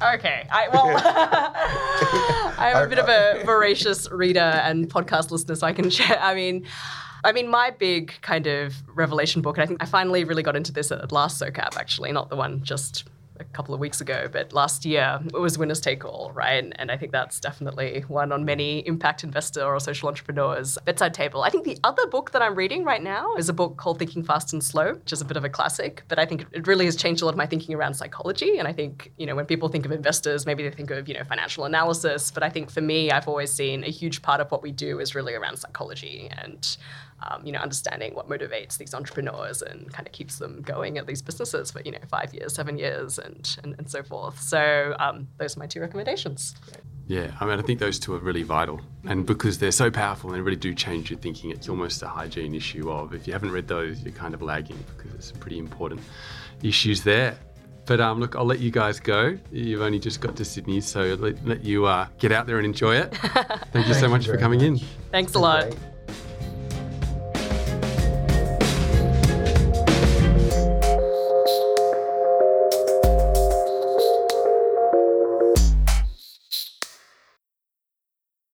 Okay. 0.03 0.47
I, 0.51 0.69
well, 0.69 0.89
I'm 2.59 2.85
a 2.85 2.89
bit 2.89 2.99
of 2.99 3.09
a 3.09 3.45
voracious 3.45 4.11
reader 4.11 4.41
and 4.41 4.89
podcast 4.89 5.31
listener, 5.31 5.55
so 5.55 5.67
I 5.67 5.73
can 5.73 5.91
share. 5.91 6.19
I 6.21 6.35
mean, 6.35 6.67
I 7.25 7.33
mean, 7.33 7.49
my 7.49 7.71
big 7.71 8.15
kind 8.21 8.47
of 8.47 8.75
revelation 8.89 9.43
book, 9.43 9.57
and 9.57 9.63
I 9.63 9.67
think 9.67 9.83
I 9.83 9.87
finally 9.87 10.25
really 10.25 10.43
got 10.43 10.57
into 10.57 10.73
this 10.73 10.91
at 10.91 11.13
last 11.13 11.41
SOCAP, 11.41 11.77
actually, 11.77 12.11
not 12.11 12.31
the 12.31 12.37
one 12.37 12.63
just 12.63 13.05
a 13.41 13.45
couple 13.45 13.75
of 13.75 13.81
weeks 13.81 14.01
ago, 14.01 14.29
but 14.31 14.53
last 14.53 14.85
year 14.85 15.21
it 15.27 15.39
was 15.39 15.59
winners 15.59 15.81
take 15.81 16.05
all, 16.05 16.33
right? 16.35 16.73
And, 16.77 16.93
I 16.93 16.97
think 16.99 17.11
that's 17.11 17.41
definitely 17.41 18.05
one 18.09 18.33
on 18.33 18.45
many 18.45 18.87
impact 18.87 19.25
investor 19.25 19.65
or 19.65 19.81
social 19.81 20.11
entrepreneurs 20.11 20.77
bedside 20.85 21.15
table. 21.15 21.43
I 21.43 21.49
think 21.49 21.65
the 21.65 21.79
other 21.85 22.07
book 22.07 22.33
that 22.33 22.43
I'm 22.43 22.55
reading 22.55 22.85
right 22.85 23.03
now 23.03 23.35
is 23.37 23.49
a 23.49 23.55
book 23.55 23.79
called 23.79 23.99
Thinking 23.99 24.23
Fast 24.23 24.53
and 24.53 24.63
Slow, 24.63 24.93
which 24.93 25.11
is 25.11 25.23
a 25.23 25.25
bit 25.25 25.39
of 25.39 25.45
a 25.45 25.49
classic, 25.49 26.03
but 26.09 26.19
I 26.19 26.27
think 26.27 26.45
it 26.53 26.67
really 26.67 26.85
has 26.85 26.97
changed 26.97 27.23
a 27.23 27.25
lot 27.25 27.31
of 27.31 27.39
my 27.39 27.47
thinking 27.47 27.75
around 27.75 27.95
psychology. 27.95 28.59
And 28.59 28.69
I 28.69 28.75
think, 28.75 29.11
you 29.17 29.25
know, 29.25 29.35
when 29.35 29.47
people 29.47 29.71
think 29.71 29.87
of 29.87 29.93
investors, 29.93 30.45
maybe 30.45 30.63
they 30.63 30.71
think 30.71 30.91
of, 30.91 31.09
you 31.09 31.15
know, 31.15 31.25
financial 31.25 31.65
analysis, 31.65 32.31
but 32.31 32.43
I 32.43 32.51
think 32.51 32.71
for 32.71 32.83
me, 32.83 33.11
I've 33.11 33.29
always 33.29 33.51
seen 33.51 33.85
a 33.85 33.91
huge 33.91 34.21
part 34.21 34.41
of 34.41 34.51
what 34.51 34.63
we 34.63 34.71
do 34.71 35.01
is 35.01 35.15
really 35.15 35.35
around 35.35 35.57
psychology 35.57 36.29
and 36.31 36.77
um, 37.23 37.45
you 37.45 37.53
know, 37.53 37.59
understanding 37.59 38.15
what 38.15 38.29
motivates 38.29 38.79
these 38.79 38.95
entrepreneurs 38.95 39.63
and 39.63 39.93
kind 39.93 40.07
of 40.07 40.13
keeps 40.13 40.39
them 40.39 40.63
going 40.63 40.99
at 40.99 41.07
these 41.07 41.23
businesses 41.23 41.71
for, 41.71 41.81
you 41.83 41.93
know, 41.93 41.99
five 42.09 42.33
years, 42.35 42.55
seven 42.55 42.79
years, 42.79 43.19
and, 43.19 43.57
and, 43.63 43.75
and 43.79 43.91
so 43.91 44.03
forth. 44.03 44.41
So 44.41 44.95
um, 44.99 45.29
those 45.39 45.57
are 45.57 45.61
my 45.61 45.67
two 45.67 45.81
recommendations. 45.81 46.55
Yeah, 47.07 47.33
I 47.41 47.47
mean, 47.47 47.59
I 47.59 47.63
think 47.63 47.79
those 47.79 47.99
two 47.99 48.15
are 48.15 48.19
really 48.19 48.43
vital. 48.43 48.81
And 49.05 49.27
because 49.27 49.59
they're 49.59 49.73
so 49.73 49.91
powerful 49.91 50.31
and 50.31 50.37
they 50.37 50.41
really 50.41 50.57
do 50.57 50.75
change 50.75 51.11
your 51.11 51.19
thinking, 51.19 51.51
it's 51.51 51.69
almost 51.69 52.03
a 52.03 52.09
hygiene 52.09 52.55
issue 52.55 52.91
of 52.91 53.13
if 53.13 53.27
you 53.27 53.33
haven't 53.33 53.51
read 53.51 53.69
those, 53.69 54.03
you're 54.03 54.13
kind 54.13 54.35
of 54.35 54.43
lagging 54.43 54.83
because 54.97 55.15
it's 55.15 55.33
pretty 55.33 55.59
important 55.59 56.01
issues 56.63 57.03
there. 57.03 57.37
But 57.85 58.01
um, 58.01 58.21
look, 58.21 58.37
I'll 58.37 58.45
let 58.45 58.61
you 58.61 58.71
guys 58.71 59.01
go. 59.01 59.37
You've 59.51 59.83
only 59.83 59.99
just 59.99 60.21
got 60.21 60.37
to 60.37 60.45
Sydney, 60.45 60.81
so 60.81 61.15
let, 61.19 61.45
let 61.45 61.65
you 61.65 61.85
uh, 61.87 62.07
get 62.19 62.31
out 62.31 62.47
there 62.47 62.59
and 62.59 62.65
enjoy 62.65 62.95
it. 62.97 63.13
Thank 63.73 63.89
you 63.89 63.95
so 63.95 64.09
much 64.09 64.23
you 64.23 64.33
for 64.33 64.39
very 64.39 64.43
coming 64.43 64.61
in. 64.61 64.79
Thanks 65.11 65.35
a 65.35 65.41
lot. 65.41 65.63
Great. 65.63 65.92